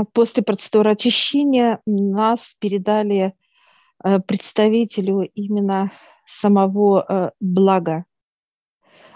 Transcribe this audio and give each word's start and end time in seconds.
А, 0.00 0.04
после 0.04 0.42
процедуры 0.42 0.90
очищения 0.90 1.80
нас 1.86 2.56
передали 2.58 3.34
э, 4.02 4.18
представителю 4.20 5.30
именно 5.34 5.90
самого 6.26 7.04
э, 7.08 7.30
блага. 7.40 8.04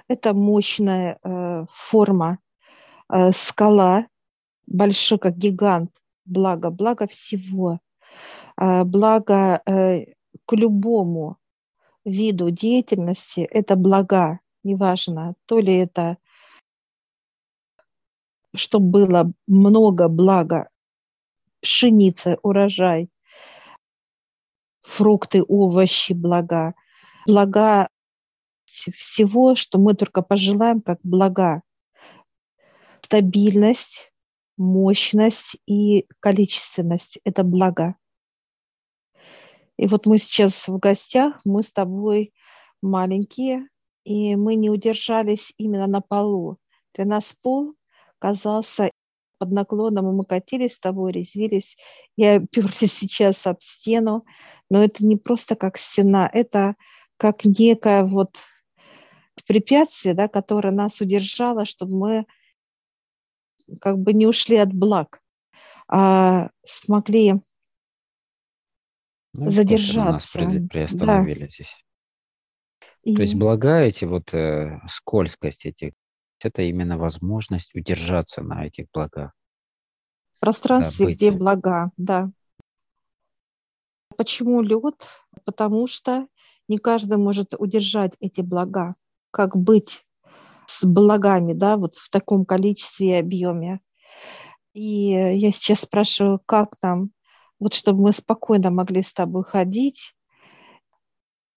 Это 0.09 0.35
мощная 0.35 1.19
э, 1.23 1.65
форма, 1.71 2.39
скала, 3.33 4.07
большой 4.67 5.19
как 5.19 5.37
гигант, 5.37 5.91
благо, 6.25 6.71
благо 6.71 7.07
всего, 7.07 7.81
благо 8.57 9.63
к 9.67 10.53
любому 10.53 11.37
виду 12.07 12.51
деятельности, 12.51 13.41
это 13.41 13.77
блага, 13.77 14.41
неважно, 14.65 15.35
то 15.45 15.59
ли 15.59 15.77
это 15.77 16.17
чтобы 18.55 18.89
было 18.91 19.33
много 19.47 20.09
блага, 20.09 20.69
пшеница, 21.65 22.37
урожай, 22.43 23.09
фрукты, 24.83 25.43
овощи, 25.43 26.13
блага, 26.13 26.75
блага 27.27 27.89
всего, 28.67 29.55
что 29.55 29.79
мы 29.79 29.95
только 29.95 30.21
пожелаем, 30.21 30.83
как 30.83 31.01
блага. 31.03 31.63
Стабильность, 33.01 34.13
мощность 34.57 35.57
и 35.67 36.07
количественность– 36.21 37.19
это 37.25 37.45
блага. 37.45 37.97
И 39.79 39.87
вот 39.87 40.07
мы 40.07 40.19
сейчас 40.19 40.69
в 40.69 40.79
гостях, 40.79 41.41
мы 41.45 41.63
с 41.63 41.73
тобой 41.73 42.35
маленькие, 42.83 43.69
и 44.05 44.37
мы 44.37 44.55
не 44.55 44.71
удержались 44.71 45.53
именно 45.57 45.87
на 45.87 46.01
полу. 46.01 46.59
Для 46.95 47.07
нас 47.07 47.35
пол 47.43 47.75
казался 48.19 48.91
под 49.45 49.53
наклоном, 49.53 50.17
мы 50.17 50.25
катились 50.25 50.75
с 50.75 50.79
тобой, 50.79 51.13
резвились 51.13 51.77
и 52.17 52.25
оперлись 52.25 52.93
сейчас 52.99 53.47
об 53.47 53.61
стену. 53.61 54.25
Но 54.71 54.83
это 54.83 55.05
не 55.05 55.17
просто 55.17 55.55
как 55.55 55.77
стена, 55.77 56.29
это 56.33 56.77
как 57.19 57.45
некое 57.45 58.05
вот 58.05 58.39
препятствие, 59.47 60.15
да, 60.15 60.29
которое 60.29 60.73
нас 60.73 61.01
удержало, 61.01 61.65
чтобы 61.65 61.97
мы 61.97 62.27
как 63.81 63.99
бы 63.99 64.13
не 64.15 64.27
ушли 64.27 64.57
от 64.57 64.73
благ, 64.73 65.21
а 65.89 66.51
смогли 66.65 67.35
ну, 69.35 69.51
задержаться. 69.51 70.41
Нас 70.41 70.69
приостановили 70.71 71.41
да. 71.41 71.49
здесь. 71.49 71.85
И... 73.03 73.15
То 73.15 73.23
есть 73.23 73.35
блага 73.35 73.81
эти, 73.81 74.07
вот 74.07 74.33
э, 74.33 74.81
скользкость 74.89 75.67
этих 75.67 75.93
это 76.47 76.63
именно 76.63 76.99
возможность 76.99 77.75
удержаться 77.75 78.43
на 78.43 78.67
этих 78.67 78.87
благах. 78.93 79.33
В 80.33 80.41
пространстве, 80.41 81.07
да, 81.07 81.13
где 81.13 81.31
блага, 81.31 81.91
да. 81.97 82.31
Почему 84.17 84.63
лед? 84.63 85.07
Потому 85.45 85.87
что 85.87 86.27
не 86.69 86.79
каждый 86.79 87.19
может 87.19 87.55
удержать 87.59 88.15
эти 88.21 88.41
блага. 88.41 88.95
Как 89.31 89.57
быть 89.57 90.05
с 90.67 90.85
благами, 90.85 91.53
да, 91.53 91.77
вот 91.77 91.97
в 91.97 92.11
таком 92.11 92.45
количестве 92.45 93.11
и 93.11 93.21
объеме. 93.21 93.81
И 94.73 95.11
я 95.11 95.53
сейчас 95.53 95.81
спрашиваю, 95.81 96.41
как 96.47 96.77
там, 96.81 97.11
вот 97.61 97.75
чтобы 97.75 98.03
мы 98.03 98.13
спокойно 98.13 98.71
могли 98.71 99.03
с 99.03 99.13
тобой 99.13 99.45
ходить, 99.45 100.15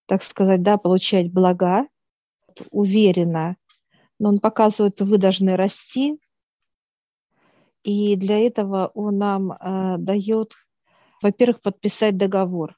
так 0.07 0.23
сказать, 0.23 0.61
да, 0.61 0.77
получать 0.77 1.31
блага, 1.31 1.87
уверенно, 2.71 3.57
но 4.19 4.29
он 4.29 4.39
показывает, 4.39 5.01
вы 5.01 5.17
должны 5.17 5.55
расти, 5.55 6.19
и 7.83 8.15
для 8.15 8.45
этого 8.45 8.91
он 8.93 9.17
нам 9.17 9.51
э, 9.51 9.95
дает, 9.97 10.53
во-первых, 11.21 11.61
подписать 11.61 12.17
договор. 12.17 12.77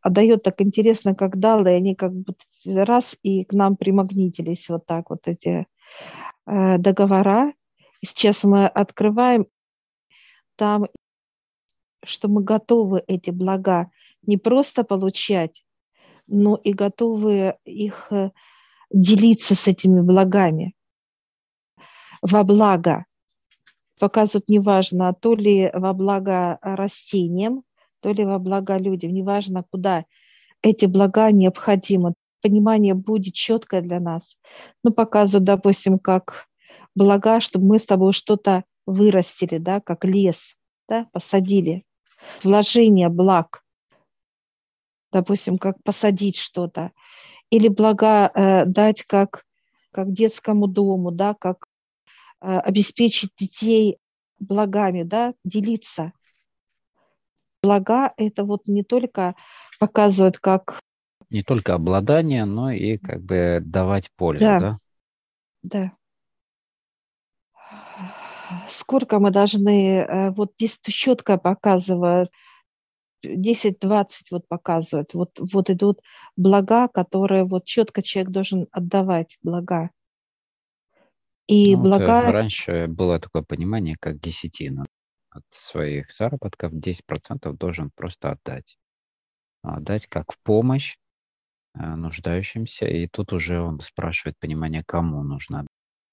А 0.00 0.10
дает 0.10 0.42
так 0.42 0.60
интересно, 0.62 1.14
как 1.14 1.38
дал, 1.38 1.66
и 1.66 1.70
они 1.70 1.94
как 1.94 2.14
бы 2.14 2.34
раз 2.64 3.16
и 3.22 3.44
к 3.44 3.52
нам 3.52 3.76
примагнитились 3.76 4.68
вот 4.68 4.86
так 4.86 5.10
вот 5.10 5.26
эти 5.26 5.66
э, 6.46 6.78
договора. 6.78 7.52
И 8.00 8.06
сейчас 8.06 8.44
мы 8.44 8.66
открываем 8.66 9.46
там, 10.56 10.86
что 12.04 12.28
мы 12.28 12.42
готовы 12.42 13.02
эти 13.06 13.30
блага 13.30 13.90
не 14.22 14.36
просто 14.36 14.84
получать, 14.84 15.64
но 16.26 16.56
и 16.56 16.72
готовы 16.72 17.58
их 17.64 18.08
э, 18.12 18.30
делиться 18.90 19.54
с 19.54 19.66
этими 19.66 20.00
благами 20.00 20.74
во 22.22 22.44
благо. 22.44 23.04
Показывают 23.98 24.48
неважно, 24.48 25.12
то 25.12 25.34
ли 25.34 25.70
во 25.72 25.92
благо 25.92 26.58
растениям, 26.62 27.64
то 28.00 28.10
ли 28.12 28.24
во 28.24 28.38
благо 28.38 28.76
людям, 28.76 29.12
неважно 29.12 29.64
куда 29.68 30.04
эти 30.62 30.86
блага 30.86 31.30
необходимы. 31.32 32.14
Понимание 32.40 32.94
будет 32.94 33.34
четкое 33.34 33.80
для 33.80 33.98
нас. 33.98 34.36
Ну, 34.84 34.92
показывают, 34.92 35.44
допустим, 35.44 35.98
как 35.98 36.46
блага, 36.94 37.40
чтобы 37.40 37.66
мы 37.66 37.78
с 37.78 37.84
тобой 37.84 38.12
что-то 38.12 38.64
вырастили, 38.86 39.58
да, 39.58 39.80
как 39.80 40.04
лес, 40.04 40.56
да, 40.88 41.08
посадили. 41.12 41.84
Вложение 42.42 43.08
благ, 43.08 43.64
допустим, 45.12 45.58
как 45.58 45.82
посадить 45.82 46.36
что-то 46.36 46.92
или 47.50 47.68
блага 47.68 48.30
э, 48.34 48.64
дать 48.64 49.02
как, 49.02 49.44
как 49.92 50.12
детскому 50.12 50.66
дому, 50.66 51.10
да, 51.10 51.34
как 51.34 51.66
э, 52.40 52.58
обеспечить 52.58 53.30
детей 53.36 53.98
благами, 54.38 55.02
да, 55.02 55.34
делиться. 55.44 56.12
Блага– 57.62 58.12
это 58.16 58.44
вот 58.44 58.68
не 58.68 58.84
только 58.84 59.34
показывают 59.80 60.38
как… 60.38 60.80
Не 61.30 61.42
только 61.42 61.74
обладание, 61.74 62.44
но 62.44 62.70
и 62.70 62.96
как 62.98 63.22
бы 63.22 63.60
давать 63.62 64.10
пользу, 64.16 64.44
да? 64.44 64.60
Да. 64.60 64.78
да. 65.62 65.92
Сколько 68.68 69.18
мы 69.18 69.30
должны, 69.30 69.98
э, 69.98 70.30
вот 70.30 70.52
здесь 70.58 70.78
четко 70.82 71.36
показывают, 71.36 72.30
10-20 73.24 74.08
вот 74.30 74.48
показывают. 74.48 75.14
Вот, 75.14 75.38
вот 75.38 75.70
идут 75.70 76.00
блага, 76.36 76.88
которые 76.88 77.44
вот 77.44 77.64
четко 77.64 78.02
человек 78.02 78.32
должен 78.32 78.66
отдавать 78.70 79.38
блага. 79.42 79.90
И 81.46 81.74
ну, 81.74 81.82
блага... 81.82 82.22
Вот, 82.26 82.32
раньше 82.32 82.86
было 82.88 83.18
такое 83.18 83.42
понимание, 83.42 83.96
как 83.98 84.20
десятина. 84.20 84.86
От 85.30 85.44
своих 85.50 86.12
заработков 86.12 86.72
10% 86.72 87.52
должен 87.54 87.90
просто 87.94 88.32
отдать. 88.32 88.78
Отдать 89.62 90.06
как 90.06 90.32
в 90.32 90.38
помощь 90.42 90.96
э, 91.74 91.80
нуждающимся. 91.80 92.86
И 92.86 93.08
тут 93.08 93.32
уже 93.32 93.60
он 93.60 93.80
спрашивает 93.80 94.38
понимание, 94.38 94.84
кому 94.84 95.22
нужно, 95.22 95.66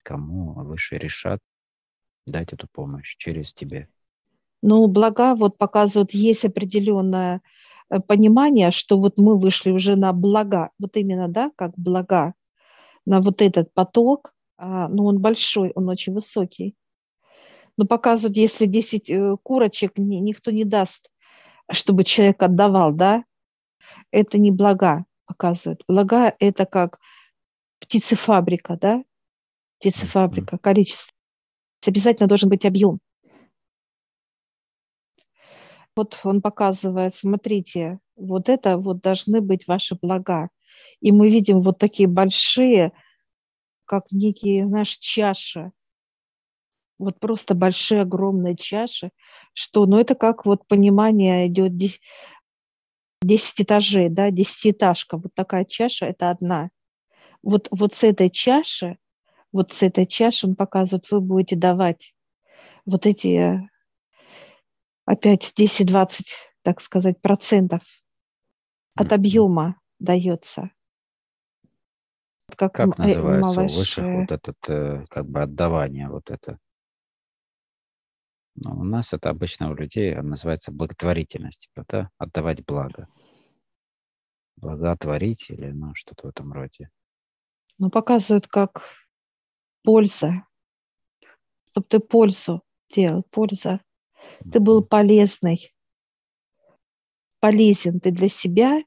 кому 0.03 0.53
выше 0.53 0.97
решат 0.97 1.39
дать 2.25 2.53
эту 2.53 2.67
помощь 2.71 3.15
через 3.17 3.53
тебя. 3.53 3.87
Но 4.65 4.87
блага 4.87 5.35
вот 5.35 5.59
показывают, 5.59 6.11
есть 6.15 6.43
определенное 6.43 7.43
э, 7.91 7.99
понимание, 7.99 8.71
что 8.71 8.99
вот 8.99 9.19
мы 9.19 9.37
вышли 9.37 9.69
уже 9.69 9.95
на 9.95 10.11
блага, 10.11 10.71
вот 10.79 10.97
именно, 10.97 11.27
да, 11.27 11.51
как 11.55 11.77
блага, 11.77 12.33
на 13.05 13.21
вот 13.21 13.43
этот 13.43 13.71
поток, 13.75 14.33
а, 14.57 14.87
ну, 14.87 15.05
он 15.05 15.19
большой, 15.19 15.71
он 15.75 15.87
очень 15.87 16.13
высокий. 16.13 16.75
Но 17.77 17.85
показывают, 17.85 18.37
если 18.37 18.65
10 18.65 19.09
э, 19.11 19.35
курочек 19.43 19.99
никто 19.99 20.49
не 20.49 20.63
даст, 20.63 21.11
чтобы 21.71 22.03
человек 22.03 22.41
отдавал, 22.41 22.91
да, 22.91 23.23
это 24.09 24.39
не 24.39 24.49
блага, 24.49 25.05
показывают. 25.27 25.83
Блага– 25.87 26.33
это 26.39 26.65
как 26.65 26.99
птицефабрика, 27.77 28.79
да, 28.81 29.03
птицефабрика, 29.77 30.57
количество. 30.57 31.13
Обязательно 31.85 32.27
должен 32.27 32.49
быть 32.49 32.65
объем. 32.65 32.99
Вот 35.95 36.19
он 36.23 36.41
показывает, 36.41 37.13
смотрите, 37.13 37.99
вот 38.15 38.49
это 38.49 38.77
вот 38.77 39.01
должны 39.01 39.41
быть 39.41 39.67
ваши 39.67 39.95
блага. 40.01 40.49
И 40.99 41.11
мы 41.11 41.29
видим 41.29 41.61
вот 41.61 41.79
такие 41.79 42.09
большие, 42.09 42.91
как 43.85 44.11
некие 44.11 44.65
наши 44.65 44.99
чаши, 44.99 45.71
вот 46.97 47.19
просто 47.19 47.55
большие, 47.55 48.01
огромные 48.01 48.55
чаши, 48.55 49.11
что, 49.53 49.85
ну, 49.85 49.99
это 49.99 50.15
как 50.15 50.45
вот 50.45 50.67
понимание 50.67 51.47
идет 51.47 51.77
10, 51.77 52.01
10 53.21 53.61
этажей, 53.61 54.09
да, 54.09 54.31
десятиэтажка, 54.31 55.17
вот 55.17 55.33
такая 55.33 55.65
чаша– 55.65 56.05
это 56.07 56.29
одна. 56.29 56.69
Вот, 57.43 57.67
вот 57.71 57.93
с 57.93 58.03
этой 58.03 58.29
чаши, 58.29 58.97
вот 59.51 59.71
с 59.73 59.83
этой 59.83 60.05
чаши 60.05 60.47
он 60.47 60.55
показывает, 60.55 61.09
вы 61.11 61.21
будете 61.21 61.55
давать 61.55 62.13
вот 62.85 63.05
эти 63.05 63.69
опять 65.05 65.53
10-20, 65.57 66.25
так 66.63 66.81
сказать, 66.81 67.21
процентов 67.21 67.81
от 68.95 69.13
объема 69.13 69.79
дается. 69.99 70.71
Как, 72.55 72.73
как 72.73 72.97
называется 72.97 73.59
малыш... 73.59 73.73
у 73.73 73.77
высших 73.77 74.05
вот 74.05 74.31
этот, 74.31 74.69
э, 74.69 75.05
как 75.09 75.27
бы 75.27 75.41
отдавание 75.41 76.09
вот 76.09 76.29
это? 76.29 76.59
Но 78.55 78.71
у 78.71 78.83
нас 78.83 79.13
это 79.13 79.29
обычно 79.29 79.69
у 79.69 79.75
людей 79.75 80.15
называется 80.15 80.71
благотворительность, 80.71 81.67
типа, 81.67 81.85
да, 81.89 82.09
отдавать 82.17 82.63
благо. 82.65 83.09
Благотворить 84.55 85.49
или 85.49 85.71
ну, 85.71 85.93
что-то 85.93 86.27
в 86.27 86.29
этом 86.29 86.53
роде. 86.53 86.89
Ну, 87.77 87.89
показывают 87.89 88.47
как 88.47 88.83
польза, 89.83 90.47
чтобы 91.71 91.87
ты 91.87 91.99
пользу 91.99 92.63
делал, 92.89 93.23
польза. 93.29 93.81
Ты 94.51 94.59
был 94.59 94.83
полезный, 94.83 95.73
полезен 97.39 97.99
ты 97.99 98.11
для 98.11 98.29
себя, 98.29 98.81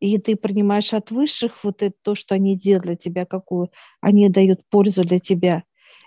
и 0.00 0.18
ты 0.18 0.36
принимаешь 0.36 0.92
от 0.92 1.10
высших 1.10 1.64
вот 1.64 1.82
это 1.82 1.94
то, 2.02 2.14
что 2.14 2.34
они 2.34 2.58
делают 2.58 2.84
для 2.84 2.96
тебя, 2.96 3.24
какую 3.24 3.70
они 4.00 4.28
дают 4.28 4.60
пользу 4.68 5.02
для 5.02 5.18
тебя. 5.18 5.64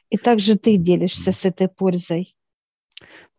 И 0.10 0.18
также 0.18 0.58
ты 0.58 0.78
делишься 0.78 1.32
с 1.32 1.46
этой 1.46 1.68
пользой. 1.68 2.36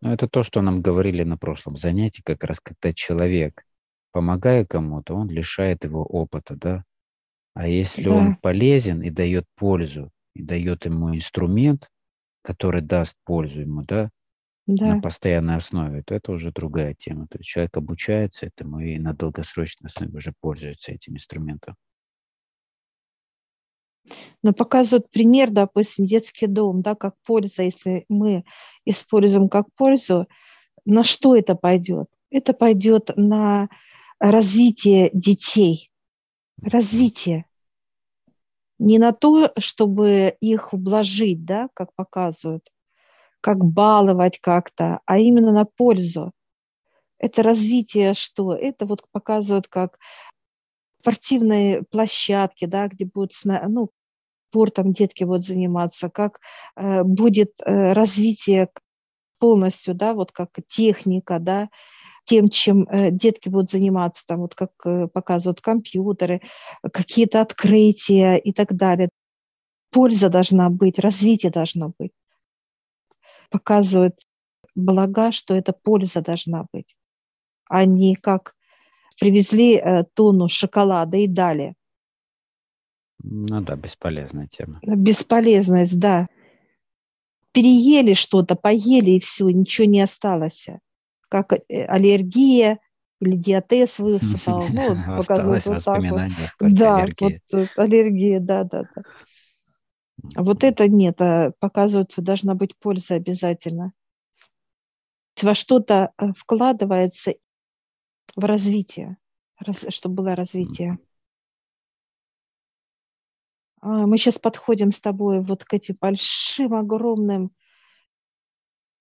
Ну, 0.00 0.12
это 0.12 0.28
то, 0.28 0.42
что 0.42 0.60
нам 0.62 0.82
говорили 0.82 1.22
на 1.22 1.36
прошлом 1.36 1.76
занятии, 1.76 2.22
как 2.22 2.44
раз 2.44 2.60
когда 2.60 2.92
человек, 2.92 3.64
помогая 4.12 4.64
кому-то, 4.64 5.14
он 5.14 5.28
лишает 5.28 5.84
его 5.84 6.02
опыта, 6.04 6.56
да? 6.56 6.84
А 7.54 7.66
если 7.66 8.04
да. 8.04 8.14
он 8.14 8.36
полезен 8.36 9.02
и 9.02 9.10
дает 9.10 9.44
пользу, 9.56 10.10
и 10.34 10.42
дает 10.42 10.86
ему 10.86 11.14
инструмент, 11.14 11.90
который 12.42 12.82
даст 12.82 13.14
пользу 13.24 13.62
ему, 13.62 13.82
да, 13.82 14.10
да. 14.68 14.94
на 14.94 15.00
постоянной 15.00 15.56
основе, 15.56 16.02
то 16.02 16.14
это 16.14 16.30
уже 16.30 16.52
другая 16.52 16.94
тема. 16.94 17.26
То 17.26 17.38
есть 17.38 17.48
человек 17.48 17.76
обучается 17.76 18.46
этому 18.46 18.80
и 18.80 18.98
на 18.98 19.14
долгосрочной 19.14 19.88
основе 19.88 20.18
уже 20.18 20.34
пользуется 20.40 20.92
этим 20.92 21.14
инструментом. 21.14 21.74
Но 24.42 24.52
показывают 24.52 25.10
пример, 25.10 25.50
допустим, 25.50 26.04
детский 26.04 26.46
дом, 26.46 26.82
да, 26.82 26.94
как 26.94 27.14
польза, 27.26 27.62
если 27.62 28.04
мы 28.08 28.44
используем 28.84 29.48
как 29.48 29.66
пользу, 29.74 30.28
на 30.84 31.02
что 31.02 31.34
это 31.34 31.54
пойдет? 31.54 32.08
Это 32.30 32.52
пойдет 32.52 33.10
на 33.16 33.68
развитие 34.20 35.10
детей, 35.12 35.90
развитие. 36.62 37.46
Не 38.78 38.98
на 38.98 39.12
то, 39.12 39.52
чтобы 39.58 40.36
их 40.40 40.72
ублажить, 40.72 41.44
да, 41.44 41.68
как 41.74 41.94
показывают, 41.94 42.70
как 43.40 43.64
баловать 43.64 44.38
как-то, 44.40 45.00
а 45.06 45.18
именно 45.18 45.52
на 45.52 45.64
пользу. 45.64 46.32
Это 47.18 47.42
развитие 47.42 48.14
что? 48.14 48.54
Это 48.54 48.86
вот 48.86 49.02
показывают 49.10 49.66
как 49.68 49.98
спортивные 51.00 51.82
площадки, 51.82 52.64
да, 52.66 52.88
где 52.88 53.04
будут 53.04 53.32
ну, 53.44 53.90
спортом 54.50 54.92
детки 54.92 55.24
будут 55.24 55.44
заниматься, 55.44 56.08
как 56.08 56.40
э, 56.76 57.02
будет 57.02 57.52
э, 57.64 57.92
развитие 57.92 58.68
полностью, 59.38 59.94
да, 59.94 60.14
вот 60.14 60.32
как 60.32 60.50
техника, 60.68 61.38
да, 61.38 61.68
тем, 62.24 62.50
чем 62.50 62.82
э, 62.84 63.10
детки 63.10 63.48
будут 63.48 63.70
заниматься, 63.70 64.24
там 64.26 64.40
вот 64.40 64.54
как 64.54 64.70
э, 64.84 65.08
показывают 65.08 65.60
компьютеры, 65.60 66.42
какие-то 66.92 67.40
открытия 67.40 68.36
и 68.36 68.52
так 68.52 68.74
далее. 68.74 69.08
Польза 69.90 70.28
должна 70.28 70.68
быть, 70.70 70.98
развитие 70.98 71.50
должно 71.50 71.92
быть. 71.98 72.12
Показывают 73.50 74.14
блага, 74.74 75.32
что 75.32 75.54
это 75.54 75.72
польза 75.72 76.20
должна 76.20 76.66
быть, 76.72 76.96
а 77.68 77.84
не 77.84 78.14
как 78.14 78.54
привезли 79.20 79.76
э, 79.76 80.04
тонну 80.14 80.48
шоколада 80.48 81.16
и 81.16 81.26
дали. 81.26 81.74
Ну 83.22 83.60
да, 83.60 83.74
бесполезная 83.76 84.46
тема. 84.46 84.80
Бесполезность, 84.82 85.98
да. 85.98 86.28
Переели 87.52 88.14
что-то, 88.14 88.54
поели 88.54 89.12
и 89.12 89.20
все, 89.20 89.48
ничего 89.48 89.86
не 89.88 90.00
осталось. 90.00 90.68
Как 91.28 91.52
э, 91.52 91.84
аллергия 91.86 92.78
или 93.20 93.36
диатез 93.36 93.98
высыпал. 93.98 94.64
Ну, 94.72 94.94
вот 94.94 95.26
показывают 95.26 95.66
вот 95.66 95.84
так 95.84 96.02
вот. 96.02 96.30
Да, 96.60 97.02
аллергия. 97.02 97.40
вот 97.52 97.68
аллергия, 97.76 98.40
да, 98.40 98.64
да, 98.64 98.84
да. 98.94 99.02
Вот 100.36 100.64
это 100.64 100.88
нет, 100.88 101.20
а 101.20 101.52
показывают, 101.58 102.14
должна 102.16 102.54
быть 102.54 102.76
польза 102.78 103.14
обязательно. 103.14 103.92
Во 105.40 105.54
что-то 105.54 106.12
э, 106.18 106.32
вкладывается 106.36 107.34
в 108.34 108.44
развитие, 108.44 109.16
чтобы 109.88 110.16
было 110.16 110.34
развитие. 110.34 110.98
А, 113.80 114.06
мы 114.06 114.18
сейчас 114.18 114.38
подходим 114.38 114.92
с 114.92 115.00
тобой 115.00 115.40
вот 115.40 115.64
к 115.64 115.74
этим 115.74 115.96
большим, 116.00 116.74
огромным 116.74 117.52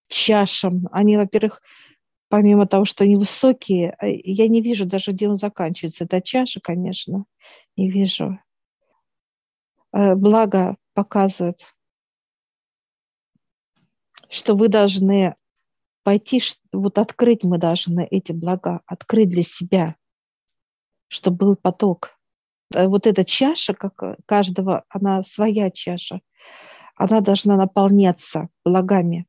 чашам. 0.07 0.87
Они, 0.91 1.17
во-первых, 1.17 1.61
помимо 2.29 2.67
того, 2.67 2.85
что 2.85 3.03
они 3.03 3.15
высокие, 3.15 3.95
а, 3.99 4.07
я 4.07 4.47
не 4.47 4.61
вижу 4.61 4.85
даже, 4.85 5.11
где 5.11 5.27
он 5.27 5.37
заканчивается. 5.37 6.05
Это 6.05 6.21
чаша, 6.21 6.59
конечно, 6.61 7.25
не 7.75 7.89
вижу. 7.89 8.39
А, 9.91 10.15
благо 10.15 10.77
показывает, 10.97 11.59
что 14.29 14.55
вы 14.55 14.67
должны 14.67 15.35
пойти, 16.03 16.41
вот 16.73 16.97
открыть 16.97 17.43
мы 17.43 17.57
должны 17.57 18.07
эти 18.09 18.31
блага, 18.31 18.81
открыть 18.87 19.29
для 19.29 19.43
себя, 19.43 19.95
чтобы 21.07 21.37
был 21.37 21.55
поток– 21.55 22.13
Э, 22.75 22.87
вот 22.87 23.07
эта 23.07 23.23
чаша, 23.23 23.73
как 23.73 24.01
э, 24.03 24.15
каждого, 24.25 24.83
она 24.89 25.23
своя 25.23 25.71
чаша, 25.71 26.21
она 26.95 27.21
должна 27.21 27.55
наполняться 27.57 28.49
благами. 28.65 29.25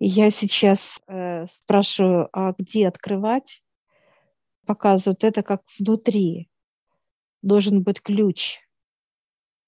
И 0.00 0.06
я 0.06 0.30
сейчас 0.30 1.00
э, 1.06 1.46
спрашиваю, 1.46 2.28
а 2.32 2.54
где 2.58 2.88
открывать? 2.88 3.62
Показывают 4.66 5.24
это 5.24 5.42
как 5.42 5.62
внутри. 5.78 6.50
Должен 7.42 7.82
быть 7.82 8.00
ключ, 8.00 8.58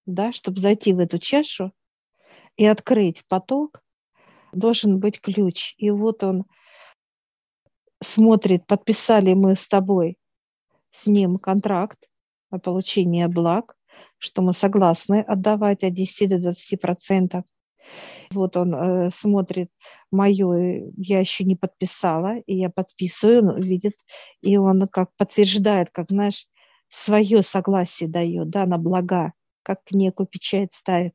да, 0.06 0.32
чтобы 0.32 0.61
зайти 0.61 0.93
в 0.93 1.00
эту 1.00 1.19
чашу 1.19 1.73
и 2.56 2.64
открыть 2.64 3.25
поток, 3.29 3.82
должен 4.53 4.99
быть 4.99 5.20
ключ. 5.20 5.75
И 5.76 5.91
вот 5.91 6.25
он 6.25 6.44
смотрит, 8.03 8.67
подписали 8.67 9.35
мы 9.35 9.56
с 9.56 9.69
тобой 9.69 10.17
с 10.91 11.06
ним 11.06 11.38
контракт 11.38 12.08
на 12.50 12.58
получение 12.58 13.29
благ, 13.29 13.76
что 14.19 14.43
мы 14.43 14.53
согласны 14.53 15.20
отдавать 15.20 15.85
от 15.85 15.93
10 15.93 16.29
до 16.31 16.38
20 16.38 16.81
процентов. 16.81 17.44
Вот 18.31 18.57
он 18.57 18.75
э, 18.75 19.11
смотрит 19.11 19.71
мое, 20.11 20.90
я 20.97 21.21
еще 21.21 21.45
не 21.45 21.54
подписала, 21.54 22.38
и 22.38 22.57
я 22.57 22.71
подписываю, 22.71 23.50
он 23.50 23.61
видит, 23.61 23.95
и 24.40 24.57
он 24.57 24.88
как 24.88 25.11
подтверждает, 25.16 25.90
как, 25.92 26.07
знаешь, 26.11 26.47
свое 26.88 27.42
согласие 27.42 28.09
дает, 28.09 28.50
да, 28.50 28.66
на 28.66 28.78
блага, 28.78 29.33
как 29.66 29.80
некую 29.90 30.28
печать 30.28 30.73
ставит, 30.73 31.12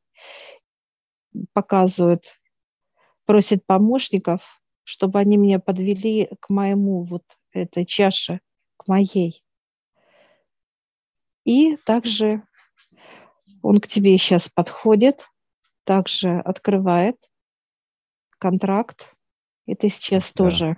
показывает, 1.54 2.38
просит 3.24 3.64
помощников, 3.64 4.62
чтобы 4.84 5.20
они 5.20 5.38
меня 5.38 5.58
подвели 5.58 6.28
к 6.38 6.50
моему 6.50 7.02
вот 7.02 7.24
этой 7.52 7.86
чаше, 7.86 8.42
к 8.76 8.88
моей. 8.88 9.42
И 11.44 11.78
также 11.78 12.42
он 13.62 13.78
к 13.78 13.88
тебе 13.88 14.18
сейчас 14.18 14.50
подходит, 14.50 15.26
также 15.84 16.38
открывает 16.40 17.16
контракт, 18.38 19.16
и 19.64 19.74
ты 19.74 19.88
сейчас 19.88 20.30
да. 20.34 20.44
тоже. 20.44 20.76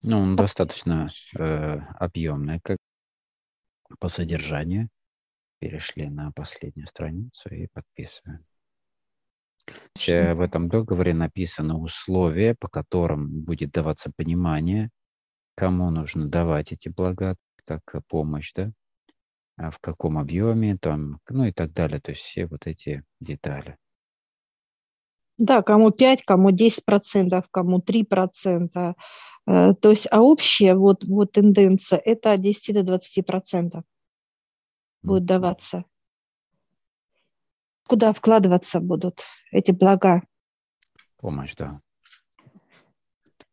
Ну, 0.00 0.20
он 0.20 0.36
достаточно 0.36 1.10
э, 1.38 1.42
объемный, 2.00 2.60
как 2.60 2.78
по 3.98 4.08
содержанию. 4.08 4.88
Перешли 5.62 6.10
на 6.10 6.32
последнюю 6.32 6.88
страницу 6.88 7.48
и 7.48 7.68
подписываем. 7.72 8.44
В 9.96 10.40
этом 10.40 10.68
договоре 10.68 11.14
написано 11.14 11.78
условия, 11.78 12.56
по 12.58 12.66
которым 12.66 13.44
будет 13.44 13.70
даваться 13.70 14.10
понимание, 14.16 14.90
кому 15.54 15.88
нужно 15.92 16.26
давать 16.26 16.72
эти 16.72 16.88
блага, 16.88 17.36
как 17.64 17.82
помощь, 18.08 18.52
да, 18.56 18.72
а 19.56 19.70
в 19.70 19.78
каком 19.78 20.18
объеме, 20.18 20.78
там, 20.78 21.20
ну 21.28 21.44
и 21.44 21.52
так 21.52 21.72
далее. 21.72 22.00
То 22.00 22.10
есть 22.10 22.22
все 22.22 22.46
вот 22.46 22.66
эти 22.66 23.04
детали. 23.20 23.76
Да, 25.38 25.62
кому 25.62 25.92
5, 25.92 26.24
кому 26.24 26.50
10 26.50 26.84
процентов, 26.84 27.44
кому 27.52 27.80
3 27.80 28.02
процента. 28.02 28.96
Э, 29.46 29.74
то 29.74 29.90
есть, 29.90 30.08
а 30.10 30.22
общая 30.22 30.74
вот, 30.74 31.06
вот 31.06 31.30
тенденция– 31.30 31.98
это 32.04 32.32
от 32.32 32.40
10 32.40 32.74
до 32.74 32.82
20 32.82 33.24
процентов 33.24 33.84
будет 35.02 35.24
даваться. 35.24 35.84
Куда 37.86 38.12
вкладываться 38.12 38.80
будут 38.80 39.22
эти 39.50 39.70
блага? 39.70 40.22
Помощь, 41.18 41.54
да. 41.54 41.80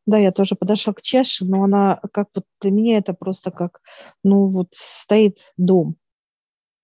Да, 0.06 0.18
я 0.18 0.32
тоже 0.32 0.56
подошла 0.56 0.94
к 0.94 1.02
чаше, 1.02 1.46
но 1.46 1.64
она 1.64 2.00
как 2.12 2.30
вот 2.34 2.46
для 2.62 2.72
меня 2.72 2.98
это 2.98 3.14
просто 3.14 3.52
как, 3.52 3.82
ну 4.24 4.48
вот 4.48 4.70
стоит 4.72 5.54
дом. 5.58 5.98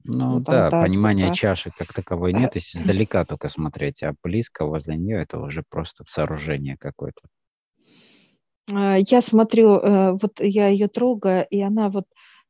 Ну 0.04 0.34
вот 0.36 0.44
да, 0.44 0.70
понимания 0.70 1.34
чаши 1.34 1.72
как 1.72 1.92
таковой 1.92 2.34
нет, 2.34 2.54
если 2.56 2.78
издалека 2.78 3.26
только 3.26 3.50
смотреть, 3.50 4.04
а 4.04 4.14
близко 4.22 4.66
возле 4.66 4.98
нее 4.98 5.22
это 5.22 5.40
уже 5.40 5.64
просто 5.68 6.04
сооружение 6.08 6.78
какое-то. 6.78 7.22
А, 8.72 8.98
я 8.98 9.22
смотрю, 9.22 9.78
э, 9.78 10.12
вот 10.14 10.40
я 10.40 10.68
ее 10.68 10.88
трогаю, 10.88 11.48
и 11.50 11.62
она 11.62 11.90
вот 11.90 12.06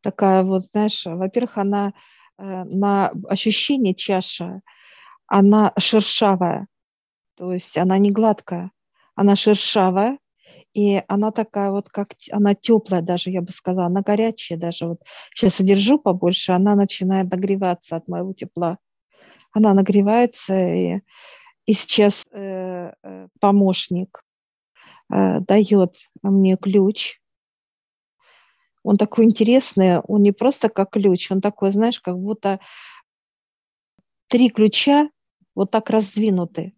такая 0.05 0.43
вот, 0.43 0.61
знаешь, 0.65 1.03
во-первых, 1.03 1.57
она 1.57 1.93
э, 2.37 2.63
на 2.65 3.11
ощущение 3.27 3.95
чаша, 3.95 4.61
она 5.25 5.73
шершавая, 5.79 6.67
то 7.35 7.51
есть 7.51 7.75
она 7.75 7.97
не 7.97 8.11
гладкая, 8.11 8.69
она 9.15 9.35
шершавая, 9.35 10.19
и 10.75 11.01
она 11.07 11.31
такая 11.31 11.71
вот, 11.71 11.89
как 11.89 12.09
она 12.31 12.53
теплая 12.53 13.01
даже, 13.01 13.31
я 13.31 13.41
бы 13.41 13.51
сказала, 13.51 13.87
она 13.87 14.01
горячая 14.01 14.59
даже. 14.59 14.87
Вот 14.87 14.99
сейчас 15.33 15.55
содержу 15.55 15.97
побольше, 15.97 16.51
она 16.51 16.75
начинает 16.75 17.31
нагреваться 17.31 17.95
от 17.95 18.07
моего 18.07 18.33
тепла. 18.33 18.77
Она 19.53 19.73
нагревается, 19.73 20.53
и, 20.55 20.99
и 21.65 21.73
сейчас 21.73 22.23
э, 22.31 22.91
э 23.03 23.27
помощник 23.39 24.21
э, 25.11 25.39
дает 25.39 25.95
мне 26.21 26.57
ключ. 26.57 27.19
Он 28.85 28.97
такой 28.97 29.25
интересный, 29.25 29.99
он 29.99 30.21
не 30.21 30.31
просто 30.31 30.69
как 30.69 30.91
ключ, 30.91 31.31
он 31.31 31.41
такой, 31.41 31.71
знаешь, 31.71 31.99
как 31.99 32.17
будто 32.17 32.59
три 34.27 34.49
ключа 34.49 35.09
вот 35.55 35.71
так 35.71 35.89
раздвинуты 35.89 36.73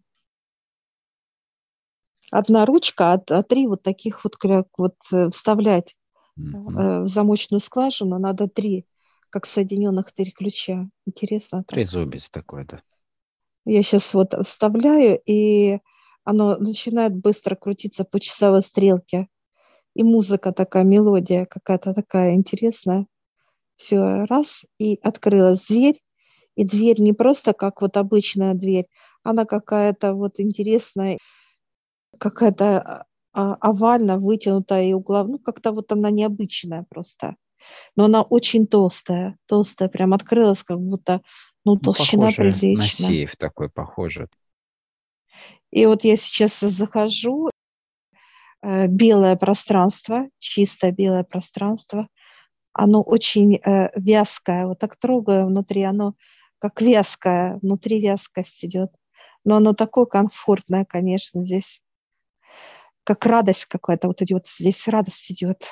одна 2.30 2.66
ручка, 2.66 3.12
а, 3.12 3.22
а 3.30 3.42
три 3.42 3.66
вот 3.66 3.82
таких 3.82 4.24
вот, 4.24 4.36
вот 4.76 4.94
э, 5.12 5.30
вставлять 5.30 5.94
mm-hmm. 6.38 7.02
в 7.02 7.08
замочную 7.08 7.60
скважину 7.60 8.18
надо 8.18 8.48
три, 8.48 8.86
как 9.30 9.46
соединенных 9.46 10.12
три 10.12 10.30
ключа. 10.30 10.88
Интересно. 11.06 11.64
Трезубец 11.64 12.28
такой, 12.30 12.64
да. 12.64 12.82
Я 13.64 13.82
сейчас 13.82 14.14
вот 14.14 14.34
вставляю, 14.46 15.20
и 15.26 15.80
оно 16.24 16.56
начинает 16.56 17.14
быстро 17.14 17.54
крутиться 17.54 18.04
по 18.04 18.18
часовой 18.20 18.62
стрелке. 18.62 19.28
И 19.98 20.04
музыка 20.04 20.52
такая, 20.52 20.84
мелодия 20.84 21.44
какая-то 21.44 21.92
такая 21.92 22.34
интересная. 22.34 23.06
Все, 23.74 24.26
раз, 24.26 24.64
и 24.78 25.00
открылась 25.02 25.64
дверь. 25.64 26.00
И 26.54 26.64
дверь 26.64 27.00
не 27.00 27.12
просто 27.12 27.52
как 27.52 27.82
вот 27.82 27.96
обычная 27.96 28.54
дверь, 28.54 28.86
она 29.24 29.44
какая-то 29.44 30.14
вот 30.14 30.38
интересная 30.38 31.18
какая-то 32.18 33.06
а, 33.32 33.54
овально 33.54 34.18
вытянутая 34.18 34.84
и 34.84 34.92
угловая, 34.92 35.32
ну, 35.32 35.38
как-то 35.40 35.72
вот 35.72 35.90
она 35.90 36.10
необычная 36.10 36.86
просто. 36.88 37.34
Но 37.96 38.04
она 38.04 38.22
очень 38.22 38.68
толстая, 38.68 39.36
толстая, 39.46 39.88
прям 39.88 40.14
открылась, 40.14 40.62
как 40.62 40.78
будто, 40.78 41.22
ну, 41.64 41.74
ну 41.74 41.80
толщина 41.80 42.28
ну, 42.28 42.32
приличная. 42.36 42.76
на 42.76 42.86
сейф 42.86 43.36
такой 43.36 43.68
похоже. 43.68 44.28
И 45.72 45.86
вот 45.86 46.04
я 46.04 46.16
сейчас 46.16 46.60
захожу, 46.60 47.50
белое 48.62 49.36
пространство, 49.36 50.28
чистое 50.38 50.92
белое 50.92 51.24
пространство, 51.24 52.08
оно 52.78 53.02
очень 53.02 53.56
э, 53.56 53.90
вязкое, 53.96 54.66
вот 54.66 54.78
так 54.78 54.96
трогаю 54.96 55.46
внутри, 55.46 55.82
оно 55.82 56.14
как 56.60 56.80
вязкое, 56.80 57.58
внутри 57.60 58.00
вязкость 58.00 58.64
идет. 58.64 58.92
Но 59.44 59.56
оно 59.56 59.72
такое 59.72 60.04
комфортное, 60.04 60.84
конечно, 60.84 61.42
здесь 61.42 61.80
как 63.04 63.24
радость 63.26 63.64
какая-то 63.64 64.06
вот 64.08 64.22
идет, 64.22 64.46
здесь 64.46 64.86
радость 64.86 65.30
идет. 65.32 65.64